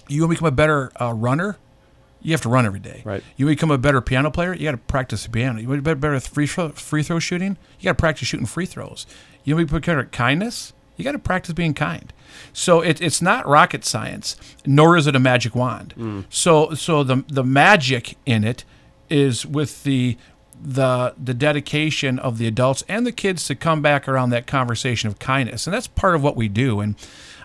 You 0.08 0.22
want 0.22 0.32
to 0.32 0.34
become 0.36 0.48
a 0.48 0.50
better 0.52 0.92
uh, 1.00 1.12
runner? 1.14 1.56
You 2.24 2.32
have 2.32 2.40
to 2.40 2.48
run 2.48 2.64
every 2.64 2.80
day. 2.80 3.02
Right. 3.04 3.22
You 3.36 3.46
become 3.46 3.70
a 3.70 3.78
better 3.78 4.00
piano 4.00 4.30
player. 4.30 4.54
You 4.54 4.64
got 4.64 4.70
to 4.72 4.78
practice 4.78 5.24
the 5.24 5.30
piano. 5.30 5.60
You 5.60 5.68
want 5.68 5.84
to 5.84 5.94
be 5.94 6.00
better 6.00 6.14
at 6.14 6.22
free 6.22 6.46
throw, 6.46 6.70
free 6.70 7.02
throw 7.02 7.18
shooting. 7.18 7.58
You 7.78 7.84
got 7.84 7.92
to 7.92 8.00
practice 8.00 8.26
shooting 8.26 8.46
free 8.46 8.66
throws. 8.66 9.06
You 9.44 9.54
want 9.54 9.68
to 9.68 9.74
be 9.74 9.78
better 9.78 10.00
at 10.00 10.10
kindness. 10.10 10.72
You 10.96 11.04
got 11.04 11.12
to 11.12 11.18
practice 11.18 11.52
being 11.52 11.74
kind. 11.74 12.12
So 12.54 12.80
it, 12.80 13.02
it's 13.02 13.20
not 13.20 13.46
rocket 13.46 13.84
science, 13.84 14.36
nor 14.64 14.96
is 14.96 15.06
it 15.06 15.14
a 15.14 15.20
magic 15.20 15.54
wand. 15.54 15.92
Mm. 15.98 16.24
So 16.30 16.74
so 16.74 17.04
the 17.04 17.24
the 17.28 17.44
magic 17.44 18.16
in 18.24 18.42
it 18.42 18.64
is 19.10 19.44
with 19.44 19.84
the 19.84 20.16
the 20.60 21.14
the 21.22 21.34
dedication 21.34 22.18
of 22.18 22.38
the 22.38 22.46
adults 22.46 22.84
and 22.88 23.06
the 23.06 23.12
kids 23.12 23.46
to 23.48 23.54
come 23.54 23.82
back 23.82 24.08
around 24.08 24.30
that 24.30 24.46
conversation 24.46 25.08
of 25.08 25.18
kindness, 25.18 25.66
and 25.66 25.74
that's 25.74 25.88
part 25.88 26.14
of 26.14 26.22
what 26.22 26.36
we 26.36 26.48
do. 26.48 26.80
And 26.80 26.96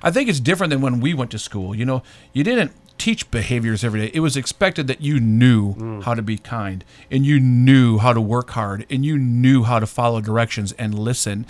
I 0.01 0.11
think 0.11 0.29
it's 0.29 0.39
different 0.39 0.71
than 0.71 0.81
when 0.81 1.01
we 1.01 1.13
went 1.13 1.31
to 1.31 1.39
school. 1.39 1.75
You 1.75 1.85
know, 1.85 2.03
you 2.33 2.43
didn't 2.43 2.71
teach 2.99 3.31
behaviors 3.31 3.83
every 3.83 4.01
day. 4.01 4.11
It 4.13 4.19
was 4.19 4.37
expected 4.37 4.85
that 4.87 5.01
you 5.01 5.19
knew 5.19 6.01
how 6.01 6.13
to 6.13 6.21
be 6.21 6.37
kind 6.37 6.83
and 7.09 7.25
you 7.25 7.39
knew 7.39 7.97
how 7.97 8.13
to 8.13 8.21
work 8.21 8.51
hard 8.51 8.85
and 8.89 9.03
you 9.05 9.17
knew 9.17 9.63
how 9.63 9.79
to 9.79 9.87
follow 9.87 10.21
directions 10.21 10.73
and 10.73 10.97
listen. 10.97 11.45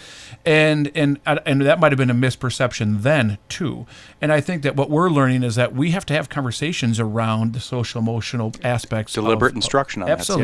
And 0.46 0.92
and 0.96 1.20
uh, 1.26 1.40
and 1.46 1.62
that 1.62 1.80
might 1.80 1.92
have 1.92 1.98
been 1.98 2.10
a 2.10 2.14
misperception 2.14 3.02
then 3.02 3.38
too. 3.50 3.86
And 4.22 4.32
I 4.32 4.40
think 4.40 4.64
that 4.64 4.76
what 4.76 4.90
we're 4.90 5.10
learning 5.10 5.44
is 5.44 5.56
that 5.56 5.74
we 5.74 5.92
have 5.92 6.06
to 6.06 6.14
have 6.14 6.30
conversations 6.30 7.00
around 7.00 7.54
the 7.54 7.60
social 7.60 8.00
emotional 8.00 8.54
aspects 8.64 9.14
Deliberate 9.14 9.52
of- 9.52 9.56
instruction 9.58 10.02
on 10.04 10.08
that 10.08 10.24
stuff. 10.24 10.40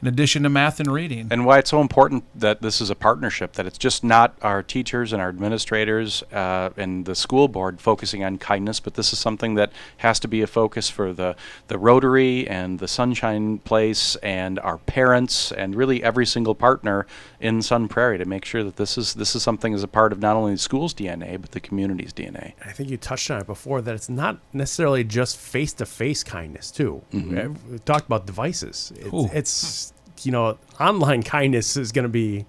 Absolutely. 0.00 0.08
In 0.08 0.14
addition 0.14 0.42
to 0.44 0.48
math 0.48 0.78
and 0.80 0.92
reading. 0.92 1.28
and 1.30 1.44
why 1.44 1.58
it's 1.58 1.70
so 1.70 1.80
important 1.80 2.24
that 2.34 2.62
this 2.62 2.80
is 2.80 2.88
a 2.90 2.94
partnership 2.94 3.54
that 3.54 3.66
it's 3.66 3.78
just 3.78 4.04
not 4.04 4.34
our 4.42 4.62
teachers 4.62 5.12
and 5.12 5.20
our 5.20 5.28
administrators 5.28 6.22
uh, 6.32 6.70
and 6.76 7.04
the 7.04 7.14
school 7.14 7.48
board 7.48 7.80
focusing 7.80 8.22
on 8.22 8.38
kindness 8.38 8.78
but 8.80 8.94
this 8.94 9.12
is 9.12 9.18
something 9.18 9.54
that 9.54 9.72
has 9.98 10.20
to 10.20 10.28
be 10.28 10.40
a 10.42 10.46
focus 10.46 10.88
for 10.88 11.12
the 11.12 11.34
the 11.66 11.76
rotary 11.78 12.46
and 12.48 12.78
the 12.78 12.86
sunshine 12.88 13.58
place 13.58 14.14
and 14.16 14.58
our 14.60 14.78
parents 14.78 15.50
and 15.52 15.74
really 15.74 16.02
every 16.02 16.26
single 16.26 16.54
partner 16.54 17.06
in 17.40 17.60
sun 17.62 17.88
prairie 17.88 18.18
to 18.18 18.24
make 18.24 18.44
sure 18.44 18.62
that 18.62 18.76
this 18.76 18.96
is 18.96 19.14
this 19.14 19.34
is 19.34 19.42
something 19.42 19.74
as 19.74 19.82
a 19.82 19.88
part 19.88 20.12
of 20.12 20.20
not 20.20 20.36
only 20.36 20.52
the 20.52 20.58
school's 20.58 20.94
dna 20.94 21.40
but 21.40 21.50
the 21.52 21.60
community's 21.60 22.12
dna 22.12 22.52
I 22.64 22.70
think 22.72 22.88
you 22.90 22.96
touched 22.96 23.30
on 23.30 23.40
it 23.40 23.46
before 23.46 23.82
that 23.82 23.94
it's 23.94 24.08
not 24.08 24.38
necessarily 24.52 25.02
just 25.04 25.36
face 25.36 25.72
to 25.74 25.86
face 25.86 26.22
kindness 26.22 26.70
too. 26.70 27.02
Uh, 27.14 27.48
We 27.70 27.78
talked 27.84 28.06
about 28.06 28.26
devices. 28.26 28.92
It's, 28.96 29.34
it's 29.34 29.87
you 30.22 30.32
know 30.32 30.58
online 30.80 31.22
kindness 31.22 31.76
is 31.76 31.92
going 31.92 32.04
to 32.04 32.08
be 32.08 32.44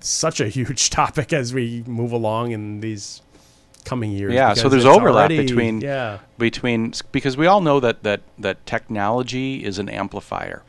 such 0.00 0.40
a 0.40 0.48
huge 0.48 0.90
topic 1.00 1.32
as 1.32 1.52
we 1.54 1.82
move 1.86 2.12
along 2.12 2.52
in 2.52 2.80
these 2.80 3.22
coming 3.84 4.10
years. 4.12 4.34
Yeah, 4.34 4.54
so 4.54 4.68
there's 4.68 4.84
overlap 4.84 5.30
already- 5.30 5.38
between 5.46 5.80
yeah 5.80 6.18
between 6.38 6.92
because 7.12 7.36
we 7.36 7.46
all 7.46 7.60
know 7.60 7.80
that 7.80 8.02
that 8.02 8.20
that 8.38 8.64
technology 8.66 9.64
is 9.64 9.78
an 9.78 9.88
amplifier. 9.88 10.62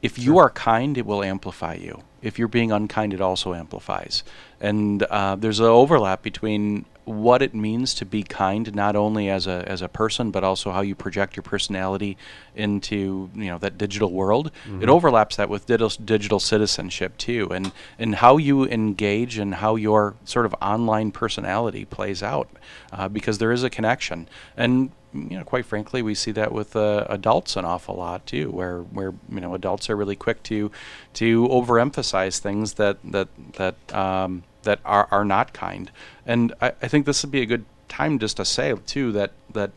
If 0.00 0.18
you 0.18 0.38
are 0.38 0.50
kind, 0.50 0.98
it 0.98 1.06
will 1.06 1.22
amplify 1.22 1.74
you. 1.74 2.02
If 2.22 2.38
you're 2.38 2.48
being 2.48 2.72
unkind, 2.72 3.14
it 3.14 3.20
also 3.20 3.54
amplifies. 3.54 4.24
And 4.60 5.02
uh, 5.04 5.36
there's 5.36 5.60
an 5.60 5.66
overlap 5.66 6.22
between 6.22 6.84
what 7.04 7.42
it 7.42 7.54
means 7.54 7.94
to 7.94 8.04
be 8.04 8.22
kind, 8.22 8.74
not 8.74 8.94
only 8.96 9.28
as 9.28 9.46
a 9.46 9.64
as 9.68 9.82
a 9.82 9.88
person, 9.88 10.30
but 10.30 10.44
also 10.44 10.70
how 10.70 10.80
you 10.80 10.94
project 10.94 11.36
your 11.36 11.42
personality 11.42 12.16
into 12.54 13.30
you 13.34 13.46
know 13.46 13.58
that 13.58 13.76
digital 13.76 14.12
world. 14.12 14.50
It 14.82 14.88
overlaps 14.88 15.36
that 15.36 15.48
with 15.48 15.66
digital 15.66 15.88
digital 16.04 16.40
citizenship 16.40 17.16
too, 17.18 17.48
and 17.50 17.72
and 17.98 18.16
how 18.16 18.36
you 18.36 18.66
engage 18.66 19.38
and 19.38 19.56
how 19.56 19.76
your 19.76 20.14
sort 20.24 20.46
of 20.46 20.54
online 20.62 21.10
personality 21.10 21.84
plays 21.84 22.22
out, 22.22 22.48
uh, 22.92 23.08
because 23.08 23.38
there 23.38 23.52
is 23.52 23.64
a 23.64 23.70
connection. 23.70 24.28
And 24.56 24.90
you 25.14 25.38
know, 25.38 25.44
quite 25.44 25.66
frankly, 25.66 26.02
we 26.02 26.14
see 26.14 26.32
that 26.32 26.52
with 26.52 26.74
uh, 26.74 27.06
adults 27.08 27.56
an 27.56 27.64
awful 27.64 27.96
lot 27.96 28.26
too, 28.26 28.50
where 28.50 28.80
where 28.80 29.12
you 29.30 29.40
know 29.40 29.54
adults 29.54 29.90
are 29.90 29.96
really 29.96 30.16
quick 30.16 30.42
to 30.44 30.70
to 31.14 31.48
overemphasize 31.48 32.38
things 32.38 32.74
that 32.74 32.98
that 33.04 33.28
that 33.54 33.94
um, 33.94 34.44
that 34.62 34.80
are 34.84 35.08
are 35.10 35.24
not 35.24 35.52
kind. 35.52 35.90
And 36.26 36.54
I, 36.60 36.72
I 36.82 36.88
think 36.88 37.06
this 37.06 37.22
would 37.22 37.32
be 37.32 37.42
a 37.42 37.46
good 37.46 37.64
time 37.88 38.18
just 38.18 38.38
to 38.38 38.44
say 38.44 38.74
too 38.86 39.12
that 39.12 39.32
that 39.52 39.72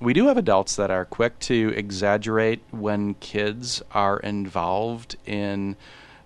we 0.00 0.12
do 0.12 0.26
have 0.26 0.36
adults 0.36 0.76
that 0.76 0.90
are 0.90 1.04
quick 1.04 1.38
to 1.40 1.72
exaggerate 1.76 2.62
when 2.70 3.14
kids 3.14 3.82
are 3.92 4.18
involved 4.18 5.16
in 5.26 5.76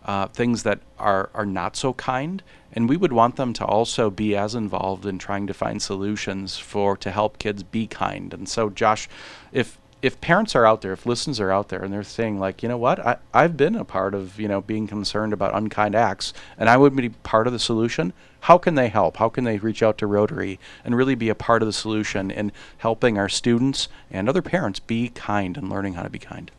uh, 0.04 0.26
things 0.28 0.62
that 0.62 0.80
are, 0.98 1.30
are 1.34 1.46
not 1.46 1.76
so 1.76 1.92
kind. 1.94 2.42
And 2.72 2.88
we 2.88 2.96
would 2.96 3.12
want 3.12 3.36
them 3.36 3.52
to 3.54 3.64
also 3.64 4.10
be 4.10 4.34
as 4.34 4.54
involved 4.54 5.04
in 5.04 5.18
trying 5.18 5.46
to 5.46 5.54
find 5.54 5.82
solutions 5.82 6.56
for 6.56 6.96
to 6.96 7.10
help 7.10 7.38
kids 7.38 7.62
be 7.62 7.86
kind. 7.86 8.32
And 8.32 8.48
so, 8.48 8.70
Josh, 8.70 9.08
if 9.52 9.78
if 10.02 10.20
parents 10.20 10.56
are 10.56 10.66
out 10.66 10.80
there, 10.82 10.92
if 10.92 11.06
listeners 11.06 11.38
are 11.38 11.52
out 11.52 11.68
there, 11.68 11.82
and 11.82 11.92
they're 11.92 12.02
saying 12.02 12.40
like, 12.40 12.62
you 12.62 12.68
know 12.68 12.76
what, 12.76 12.98
I, 12.98 13.18
I've 13.32 13.56
been 13.56 13.76
a 13.76 13.84
part 13.84 14.14
of 14.14 14.38
you 14.38 14.48
know 14.48 14.60
being 14.60 14.86
concerned 14.86 15.32
about 15.32 15.54
unkind 15.54 15.94
acts, 15.94 16.32
and 16.58 16.68
I 16.68 16.76
would 16.76 16.96
be 16.96 17.10
part 17.10 17.46
of 17.46 17.52
the 17.52 17.58
solution. 17.58 18.12
How 18.40 18.58
can 18.58 18.74
they 18.74 18.88
help? 18.88 19.18
How 19.18 19.28
can 19.28 19.44
they 19.44 19.58
reach 19.58 19.82
out 19.84 19.98
to 19.98 20.06
Rotary 20.06 20.58
and 20.84 20.96
really 20.96 21.14
be 21.14 21.28
a 21.28 21.34
part 21.34 21.62
of 21.62 21.66
the 21.66 21.72
solution 21.72 22.30
in 22.30 22.50
helping 22.78 23.16
our 23.16 23.28
students 23.28 23.86
and 24.10 24.28
other 24.28 24.42
parents 24.42 24.80
be 24.80 25.10
kind 25.10 25.56
and 25.56 25.70
learning 25.70 25.94
how 25.94 26.02
to 26.02 26.10
be 26.10 26.18
kind? 26.18 26.50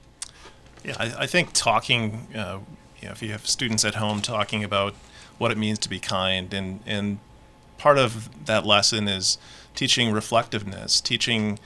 Yeah, 0.86 0.96
I, 0.98 1.24
I 1.24 1.28
think 1.28 1.52
talking, 1.54 2.28
uh, 2.34 2.60
you 3.04 3.10
know, 3.10 3.12
if 3.12 3.22
you 3.22 3.34
have 3.34 3.46
students 3.46 3.84
at 3.84 3.96
home 3.96 4.22
talking 4.22 4.64
about 4.64 4.96
what 5.38 5.52
it 5.52 5.58
means 5.58 5.78
to 5.80 5.90
be 5.90 6.00
kind, 6.00 6.54
and 6.54 6.80
and 6.86 7.20
part 7.78 7.98
of 7.98 8.46
that 8.46 8.66
lesson 8.66 9.10
is 9.10 9.38
teaching 9.76 10.14
reflectiveness, 10.14 11.02
teaching 11.02 11.60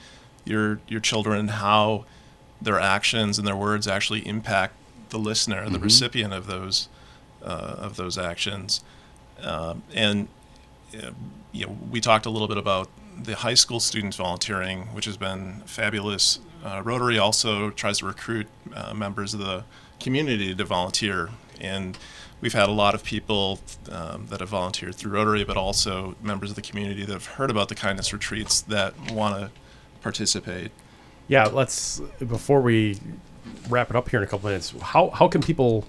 your 0.44 0.80
your 0.88 0.98
children 0.98 1.46
how 1.46 2.04
their 2.60 2.80
actions 2.80 3.38
and 3.38 3.46
their 3.46 3.54
words 3.54 3.86
actually 3.86 4.26
impact 4.26 4.74
the 5.10 5.18
listener, 5.18 5.70
the 5.70 5.78
recipient 5.78 6.34
of 6.34 6.48
those 6.48 6.88
uh, 7.44 7.76
of 7.78 7.94
those 7.94 8.18
actions, 8.18 8.82
um, 9.40 9.84
and 9.94 10.26
uh, 11.00 11.12
you 11.52 11.66
know, 11.66 11.78
we 11.88 12.00
talked 12.00 12.26
a 12.26 12.30
little 12.30 12.48
bit 12.48 12.58
about 12.58 12.88
the 13.16 13.36
high 13.36 13.54
school 13.54 13.78
students 13.78 14.16
volunteering, 14.16 14.86
which 14.86 15.04
has 15.04 15.16
been 15.16 15.62
fabulous. 15.66 16.40
Uh, 16.64 16.82
Rotary 16.84 17.16
also 17.16 17.70
tries 17.70 17.98
to 17.98 18.06
recruit 18.06 18.48
uh, 18.74 18.92
members 18.92 19.34
of 19.34 19.38
the 19.38 19.62
community 20.00 20.54
to 20.54 20.64
volunteer, 20.64 21.30
and 21.60 21.98
we've 22.40 22.52
had 22.52 22.68
a 22.68 22.72
lot 22.72 22.94
of 22.94 23.04
people 23.04 23.60
um, 23.90 24.26
that 24.28 24.40
have 24.40 24.48
volunteered 24.48 24.94
through 24.94 25.12
Rotary, 25.12 25.44
but 25.44 25.56
also 25.56 26.14
members 26.22 26.50
of 26.50 26.56
the 26.56 26.62
community 26.62 27.04
that 27.04 27.12
have 27.12 27.26
heard 27.26 27.50
about 27.50 27.68
the 27.68 27.74
kindness 27.74 28.12
retreats 28.12 28.60
that 28.62 28.94
want 29.12 29.40
to 29.40 29.50
participate. 30.02 30.70
Yeah, 31.26 31.46
let's 31.46 32.00
before 32.18 32.60
we 32.60 32.98
wrap 33.68 33.90
it 33.90 33.96
up 33.96 34.08
here 34.08 34.20
in 34.20 34.24
a 34.24 34.28
couple 34.28 34.48
minutes. 34.48 34.72
How 34.80 35.10
how 35.10 35.28
can 35.28 35.42
people 35.42 35.84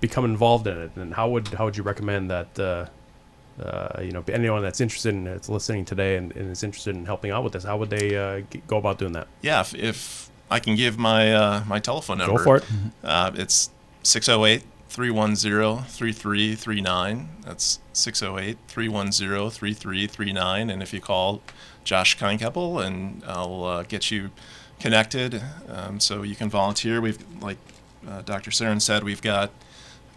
become 0.00 0.24
involved 0.24 0.66
in 0.66 0.78
it, 0.78 0.92
and 0.96 1.14
how 1.14 1.28
would 1.30 1.48
how 1.48 1.64
would 1.64 1.76
you 1.76 1.82
recommend 1.82 2.30
that? 2.30 2.58
Uh, 2.58 2.86
uh, 3.62 4.00
you 4.02 4.10
know, 4.10 4.24
anyone 4.32 4.62
that's 4.62 4.80
interested 4.80 5.14
in 5.14 5.22
that's 5.22 5.48
listening 5.48 5.84
today 5.84 6.16
and, 6.16 6.34
and, 6.34 6.50
is 6.50 6.64
interested 6.64 6.96
in 6.96 7.06
helping 7.06 7.30
out 7.30 7.44
with 7.44 7.52
this, 7.52 7.62
how 7.62 7.76
would 7.76 7.88
they 7.88 8.16
uh, 8.16 8.42
go 8.66 8.78
about 8.78 8.98
doing 8.98 9.12
that? 9.12 9.28
Yeah, 9.42 9.60
if, 9.60 9.72
if 9.76 10.30
I 10.50 10.60
can 10.60 10.76
give 10.76 10.98
my 10.98 11.32
uh, 11.32 11.64
my 11.66 11.78
telephone 11.78 12.18
number, 12.18 12.38
go 12.38 12.44
for 12.44 12.56
it. 12.58 12.64
Uh, 13.02 13.32
it's 13.34 13.70
608 14.02 14.62
310 14.88 15.84
3339. 15.86 17.28
That's 17.44 17.80
608 17.92 18.58
310 18.68 19.50
3339. 19.50 20.70
And 20.70 20.82
if 20.82 20.92
you 20.92 21.00
call 21.00 21.42
Josh 21.82 22.16
Keinkeppel, 22.16 22.84
and 22.84 23.22
I'll 23.26 23.64
uh, 23.64 23.82
get 23.82 24.10
you 24.10 24.30
connected 24.78 25.42
um, 25.68 25.98
so 25.98 26.22
you 26.22 26.36
can 26.36 26.48
volunteer. 26.48 27.00
We've, 27.00 27.18
like 27.40 27.58
uh, 28.08 28.22
Dr. 28.22 28.50
Saron 28.50 28.80
said, 28.80 29.02
we've 29.02 29.22
got 29.22 29.50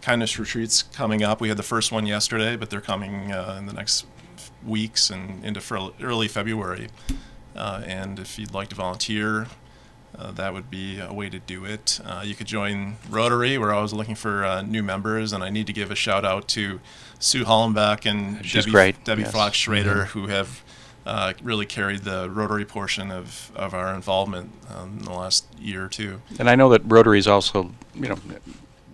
kindness 0.00 0.38
retreats 0.38 0.82
coming 0.82 1.22
up. 1.22 1.40
We 1.40 1.48
had 1.48 1.56
the 1.56 1.62
first 1.62 1.90
one 1.90 2.06
yesterday, 2.06 2.54
but 2.54 2.70
they're 2.70 2.80
coming 2.80 3.32
uh, 3.32 3.56
in 3.58 3.66
the 3.66 3.72
next 3.72 4.06
weeks 4.64 5.10
and 5.10 5.44
into 5.44 5.60
early 6.00 6.28
February. 6.28 6.88
Uh, 7.56 7.82
and 7.86 8.18
if 8.18 8.38
you'd 8.38 8.54
like 8.54 8.68
to 8.68 8.76
volunteer, 8.76 9.48
uh, 10.16 10.32
that 10.32 10.52
would 10.52 10.70
be 10.70 10.98
a 11.00 11.12
way 11.12 11.28
to 11.28 11.38
do 11.38 11.64
it. 11.64 12.00
Uh, 12.04 12.22
you 12.24 12.34
could 12.34 12.46
join 12.46 12.96
Rotary. 13.10 13.58
We're 13.58 13.72
always 13.72 13.92
looking 13.92 14.14
for 14.14 14.44
uh, 14.44 14.62
new 14.62 14.82
members, 14.82 15.32
and 15.32 15.42
I 15.44 15.50
need 15.50 15.66
to 15.66 15.72
give 15.72 15.90
a 15.90 15.94
shout 15.94 16.24
out 16.24 16.48
to 16.48 16.80
Sue 17.18 17.44
Hollenbeck 17.44 18.06
and 18.06 18.44
She's 18.44 18.64
Debbie, 18.64 18.72
great. 18.72 19.04
Debbie 19.04 19.22
yes. 19.22 19.32
Fox 19.32 19.56
Schrader, 19.56 20.06
mm-hmm. 20.06 20.18
who 20.18 20.26
have 20.28 20.62
uh, 21.06 21.32
really 21.42 21.66
carried 21.66 22.00
the 22.00 22.28
Rotary 22.30 22.64
portion 22.64 23.10
of, 23.10 23.50
of 23.54 23.74
our 23.74 23.94
involvement 23.94 24.52
um, 24.74 24.98
in 24.98 25.04
the 25.04 25.12
last 25.12 25.46
year 25.58 25.84
or 25.84 25.88
two. 25.88 26.20
And 26.38 26.50
I 26.50 26.54
know 26.54 26.68
that 26.70 26.82
Rotary 26.84 27.18
is 27.18 27.26
also, 27.26 27.72
you 27.94 28.08
know, 28.08 28.18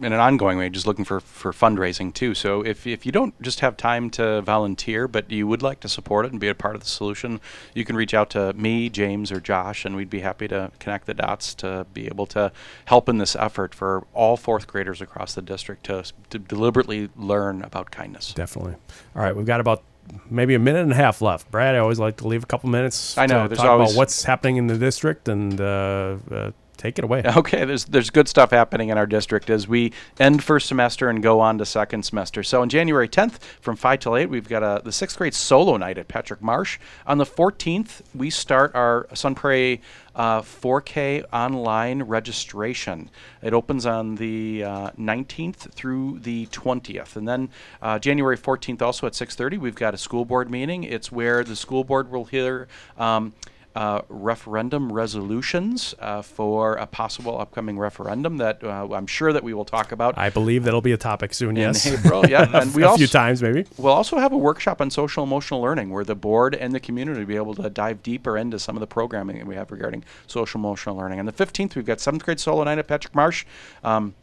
in 0.00 0.12
an 0.12 0.20
ongoing 0.20 0.58
way, 0.58 0.68
just 0.68 0.86
looking 0.86 1.04
for, 1.04 1.20
for 1.20 1.52
fundraising 1.52 2.12
too. 2.12 2.34
So 2.34 2.62
if, 2.62 2.86
if 2.86 3.06
you 3.06 3.12
don't 3.12 3.40
just 3.40 3.60
have 3.60 3.76
time 3.76 4.10
to 4.10 4.42
volunteer, 4.42 5.06
but 5.06 5.30
you 5.30 5.46
would 5.46 5.62
like 5.62 5.80
to 5.80 5.88
support 5.88 6.26
it 6.26 6.32
and 6.32 6.40
be 6.40 6.48
a 6.48 6.54
part 6.54 6.74
of 6.74 6.82
the 6.82 6.88
solution, 6.88 7.40
you 7.74 7.84
can 7.84 7.96
reach 7.96 8.14
out 8.14 8.30
to 8.30 8.52
me, 8.54 8.88
James, 8.88 9.30
or 9.30 9.40
Josh, 9.40 9.84
and 9.84 9.96
we'd 9.96 10.10
be 10.10 10.20
happy 10.20 10.48
to 10.48 10.72
connect 10.78 11.06
the 11.06 11.14
dots 11.14 11.54
to 11.56 11.86
be 11.94 12.06
able 12.06 12.26
to 12.26 12.52
help 12.86 13.08
in 13.08 13.18
this 13.18 13.36
effort 13.36 13.74
for 13.74 14.06
all 14.12 14.36
fourth 14.36 14.66
graders 14.66 15.00
across 15.00 15.34
the 15.34 15.42
district 15.42 15.84
to, 15.86 16.04
to 16.30 16.38
deliberately 16.38 17.08
learn 17.16 17.62
about 17.62 17.90
kindness. 17.90 18.32
Definitely. 18.32 18.74
All 19.14 19.22
right, 19.22 19.34
we've 19.34 19.46
got 19.46 19.60
about 19.60 19.82
maybe 20.30 20.54
a 20.54 20.58
minute 20.58 20.82
and 20.82 20.92
a 20.92 20.96
half 20.96 21.22
left. 21.22 21.50
Brad, 21.50 21.74
I 21.74 21.78
always 21.78 21.98
like 21.98 22.18
to 22.18 22.28
leave 22.28 22.42
a 22.42 22.46
couple 22.46 22.68
minutes. 22.68 23.16
I 23.16 23.26
know. 23.26 23.44
To 23.44 23.48
there's 23.48 23.58
talk 23.58 23.70
always 23.70 23.92
about 23.92 23.98
what's 23.98 24.24
happening 24.24 24.56
in 24.56 24.66
the 24.66 24.76
district 24.76 25.28
and 25.28 25.60
uh, 25.60 26.16
uh, 26.30 26.50
take 26.76 26.98
it 26.98 27.04
away. 27.04 27.22
Okay, 27.44 27.64
there's 27.64 27.84
there's 27.86 28.10
good 28.10 28.28
stuff 28.28 28.50
happening 28.50 28.90
in 28.90 28.96
our 28.96 29.06
district 29.06 29.50
as 29.50 29.66
we 29.66 29.92
end 30.18 30.42
first 30.42 30.66
semester 30.66 31.08
and 31.08 31.22
go 31.22 31.40
on 31.40 31.58
to 31.58 31.66
second 31.66 32.04
semester. 32.04 32.42
So 32.42 32.62
on 32.62 32.68
January 32.68 33.08
10th 33.08 33.38
from 33.60 33.76
5 33.76 33.98
till 33.98 34.16
8, 34.16 34.26
we've 34.26 34.48
got 34.48 34.62
a, 34.62 34.80
the 34.82 34.92
sixth 34.92 35.18
grade 35.18 35.34
solo 35.34 35.76
night 35.76 35.98
at 35.98 36.06
Patrick 36.06 36.40
Marsh. 36.40 36.78
On 37.06 37.18
the 37.18 37.26
14th, 37.26 38.02
we 38.14 38.30
start 38.30 38.74
our 38.74 39.08
Sun 39.14 39.34
Prairie 39.34 39.80
uh, 40.14 40.42
4K 40.42 41.24
online 41.32 42.02
registration. 42.04 43.10
It 43.42 43.52
opens 43.52 43.84
on 43.84 44.14
the 44.14 44.64
uh, 44.64 44.90
19th 44.92 45.72
through 45.72 46.20
the 46.20 46.46
20th, 46.46 47.16
and 47.16 47.26
then 47.26 47.48
uh, 47.82 47.98
January 47.98 48.38
14th 48.38 48.80
also 48.80 49.06
at 49.06 49.14
6:30 49.14 49.58
we've 49.58 49.74
got 49.74 49.94
a 49.94 49.98
school 49.98 50.24
board 50.24 50.50
meeting. 50.50 50.84
It's 50.84 51.10
where 51.10 51.42
the 51.44 51.56
school 51.56 51.84
board 51.84 52.10
will 52.10 52.24
hear. 52.24 52.68
Um, 52.96 53.32
uh, 53.74 54.02
referendum 54.08 54.92
resolutions 54.92 55.94
uh, 55.98 56.22
for 56.22 56.74
a 56.74 56.86
possible 56.86 57.40
upcoming 57.40 57.78
referendum 57.78 58.36
that 58.38 58.62
uh, 58.62 58.88
I'm 58.92 59.06
sure 59.06 59.32
that 59.32 59.42
we 59.42 59.52
will 59.54 59.64
talk 59.64 59.92
about. 59.92 60.16
I 60.16 60.30
believe 60.30 60.64
that'll 60.64 60.80
be 60.80 60.92
a 60.92 60.96
topic 60.96 61.34
soon. 61.34 61.56
In 61.56 61.74
yes, 61.74 61.86
April, 62.04 62.26
yeah, 62.26 62.48
and 62.60 62.74
we 62.74 62.82
a 62.82 62.86
also 62.86 62.98
few 62.98 63.06
times 63.06 63.42
maybe. 63.42 63.66
We'll 63.76 63.92
also 63.92 64.18
have 64.18 64.32
a 64.32 64.38
workshop 64.38 64.80
on 64.80 64.90
social 64.90 65.24
emotional 65.24 65.60
learning 65.60 65.90
where 65.90 66.04
the 66.04 66.14
board 66.14 66.54
and 66.54 66.72
the 66.72 66.80
community 66.80 67.20
will 67.20 67.26
be 67.26 67.36
able 67.36 67.54
to 67.54 67.68
dive 67.68 68.02
deeper 68.02 68.36
into 68.36 68.58
some 68.58 68.76
of 68.76 68.80
the 68.80 68.86
programming 68.86 69.38
that 69.38 69.46
we 69.46 69.56
have 69.56 69.70
regarding 69.70 70.04
social 70.26 70.58
emotional 70.58 70.96
learning. 70.96 71.18
On 71.18 71.26
the 71.26 71.32
15th, 71.32 71.74
we've 71.74 71.84
got 71.84 72.00
seventh 72.00 72.24
grade 72.24 72.40
solo 72.40 72.62
night 72.64 72.78
at 72.78 72.86
Patrick 72.86 73.14
Marsh. 73.14 73.44
Um, 73.82 74.14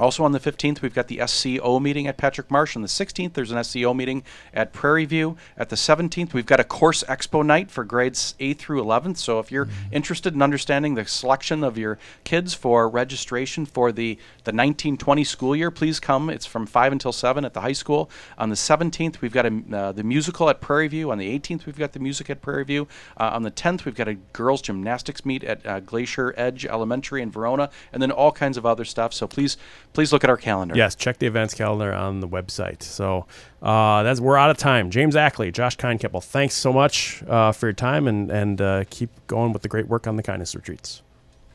also 0.00 0.24
on 0.24 0.32
the 0.32 0.40
15th, 0.40 0.80
we've 0.80 0.94
got 0.94 1.08
the 1.08 1.20
SCO 1.26 1.78
meeting 1.78 2.06
at 2.06 2.16
Patrick 2.16 2.50
Marsh. 2.50 2.74
On 2.74 2.82
the 2.82 2.88
16th, 2.88 3.34
there's 3.34 3.52
an 3.52 3.62
SCO 3.62 3.92
meeting 3.94 4.24
at 4.54 4.72
Prairie 4.72 5.04
View. 5.04 5.36
At 5.56 5.68
the 5.68 5.76
17th, 5.76 6.32
we've 6.32 6.46
got 6.46 6.58
a 6.58 6.64
course 6.64 7.04
expo 7.04 7.44
night 7.44 7.70
for 7.70 7.84
grades 7.84 8.34
8 8.40 8.58
through 8.58 8.82
11th. 8.82 9.18
So 9.18 9.38
if 9.38 9.52
you're 9.52 9.66
mm-hmm. 9.66 9.92
interested 9.94 10.34
in 10.34 10.42
understanding 10.42 10.94
the 10.94 11.04
selection 11.04 11.62
of 11.62 11.76
your 11.76 11.98
kids 12.24 12.54
for 12.54 12.88
registration 12.88 13.66
for 13.66 13.92
the, 13.92 14.14
the 14.44 14.52
1920 14.52 15.24
school 15.24 15.54
year, 15.54 15.70
please 15.70 16.00
come. 16.00 16.30
It's 16.30 16.46
from 16.46 16.66
5 16.66 16.92
until 16.92 17.12
7 17.12 17.44
at 17.44 17.54
the 17.54 17.60
high 17.60 17.72
school. 17.72 18.10
On 18.38 18.48
the 18.48 18.56
17th, 18.56 19.20
we've 19.20 19.32
got 19.32 19.46
a, 19.46 19.62
uh, 19.72 19.92
the 19.92 20.02
musical 20.02 20.48
at 20.48 20.60
Prairie 20.60 20.88
View. 20.88 21.10
On 21.10 21.18
the 21.18 21.38
18th, 21.38 21.66
we've 21.66 21.78
got 21.78 21.92
the 21.92 22.00
music 22.00 22.30
at 22.30 22.40
Prairie 22.40 22.64
View. 22.64 22.88
Uh, 23.18 23.30
on 23.34 23.42
the 23.42 23.50
10th, 23.50 23.84
we've 23.84 23.94
got 23.94 24.08
a 24.08 24.14
girls' 24.14 24.62
gymnastics 24.62 25.24
meet 25.24 25.44
at 25.44 25.64
uh, 25.66 25.80
Glacier 25.80 26.34
Edge 26.36 26.64
Elementary 26.64 27.22
in 27.22 27.30
Verona, 27.30 27.70
and 27.92 28.02
then 28.02 28.10
all 28.10 28.32
kinds 28.32 28.56
of 28.56 28.64
other 28.64 28.84
stuff. 28.84 29.12
So 29.12 29.26
please 29.26 29.56
please 29.92 30.12
look 30.12 30.24
at 30.24 30.30
our 30.30 30.36
calendar. 30.36 30.74
Yes, 30.76 30.94
check 30.94 31.18
the 31.18 31.26
events 31.26 31.54
calendar 31.54 31.92
on 31.92 32.20
the 32.20 32.28
website. 32.28 32.82
So 32.82 33.26
uh, 33.62 34.02
that's 34.02 34.20
we're 34.20 34.36
out 34.36 34.50
of 34.50 34.56
time. 34.56 34.90
James 34.90 35.16
Ackley, 35.16 35.50
Josh 35.50 35.76
Keinkeppel, 35.76 36.22
thanks 36.22 36.54
so 36.54 36.72
much 36.72 37.22
uh, 37.28 37.52
for 37.52 37.66
your 37.66 37.72
time 37.72 38.06
and 38.08 38.30
and 38.30 38.60
uh, 38.60 38.84
keep 38.90 39.10
going 39.26 39.52
with 39.52 39.62
the 39.62 39.68
great 39.68 39.88
work 39.88 40.06
on 40.06 40.16
the 40.16 40.22
kindness 40.22 40.54
retreats. 40.54 41.02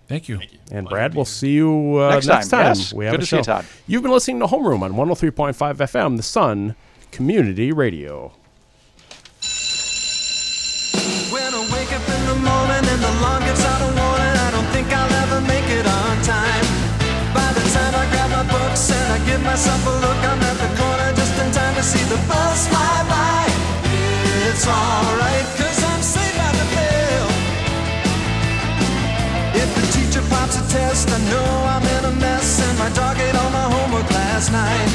Thank 0.08 0.30
you. 0.30 0.38
Thank 0.38 0.54
you. 0.54 0.60
And 0.72 0.88
Brad, 0.88 1.16
we'll 1.16 1.26
see 1.26 1.54
you 1.54 1.98
uh, 1.98 2.12
next, 2.12 2.28
next, 2.28 2.50
time. 2.50 2.60
time. 2.60 2.76
Yes. 2.76 2.94
We 2.94 3.06
have 3.06 3.14
Good 3.14 3.22
a 3.22 3.24
to 3.24 3.28
show. 3.28 3.36
see 3.38 3.40
you, 3.40 3.44
Todd. 3.44 3.66
You've 3.88 4.04
been 4.04 4.12
listening 4.12 4.40
to 4.40 4.46
Homeroom 4.46 4.82
on 4.84 4.94
103.5 4.94 5.56
FM, 5.78 6.18
The 6.18 6.24
Sun 6.24 6.76
Community 7.12 7.72
Radio. 7.72 8.34
myself 19.56 19.88
a 19.88 19.96
look, 20.04 20.22
I'm 20.32 20.42
at 20.52 20.58
the 20.60 20.72
corner 20.76 21.10
just 21.16 21.32
in 21.40 21.50
time 21.54 21.76
to 21.76 21.84
see 21.84 22.04
the 22.12 22.20
bus 22.28 22.68
fly 22.68 22.98
by. 23.08 23.48
It's 24.44 24.68
alright, 24.68 25.48
cause 25.56 25.80
I'm 25.92 26.02
saved 26.04 26.36
by 26.36 26.52
the 26.60 26.68
bell. 26.76 27.28
If 29.56 29.70
the 29.80 29.86
teacher 29.96 30.24
pops 30.28 30.60
a 30.60 30.64
test, 30.68 31.08
I 31.08 31.20
know 31.32 31.50
I'm 31.72 31.86
in 31.96 32.04
a 32.04 32.14
mess, 32.20 32.60
and 32.68 32.76
my 32.78 32.90
dog 33.00 33.16
ate 33.18 33.36
all 33.42 33.52
my 33.52 33.68
homework 33.76 34.12
last 34.12 34.52
night. 34.52 34.92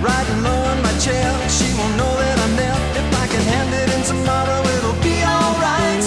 Riding 0.00 0.40
low 0.48 0.60
on 0.72 0.80
my 0.80 0.94
chair, 0.96 1.28
she 1.52 1.68
won't 1.76 1.94
know 2.00 2.12
that 2.24 2.36
I'm 2.40 2.56
there. 2.56 2.80
If 3.00 3.08
I 3.22 3.26
can 3.28 3.44
hand 3.52 3.70
it 3.82 3.88
in 3.96 4.02
tomorrow, 4.12 4.60
it'll 4.76 5.00
be 5.04 5.16
alright. 5.28 6.04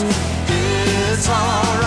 It's 0.50 1.30
alright. 1.30 1.83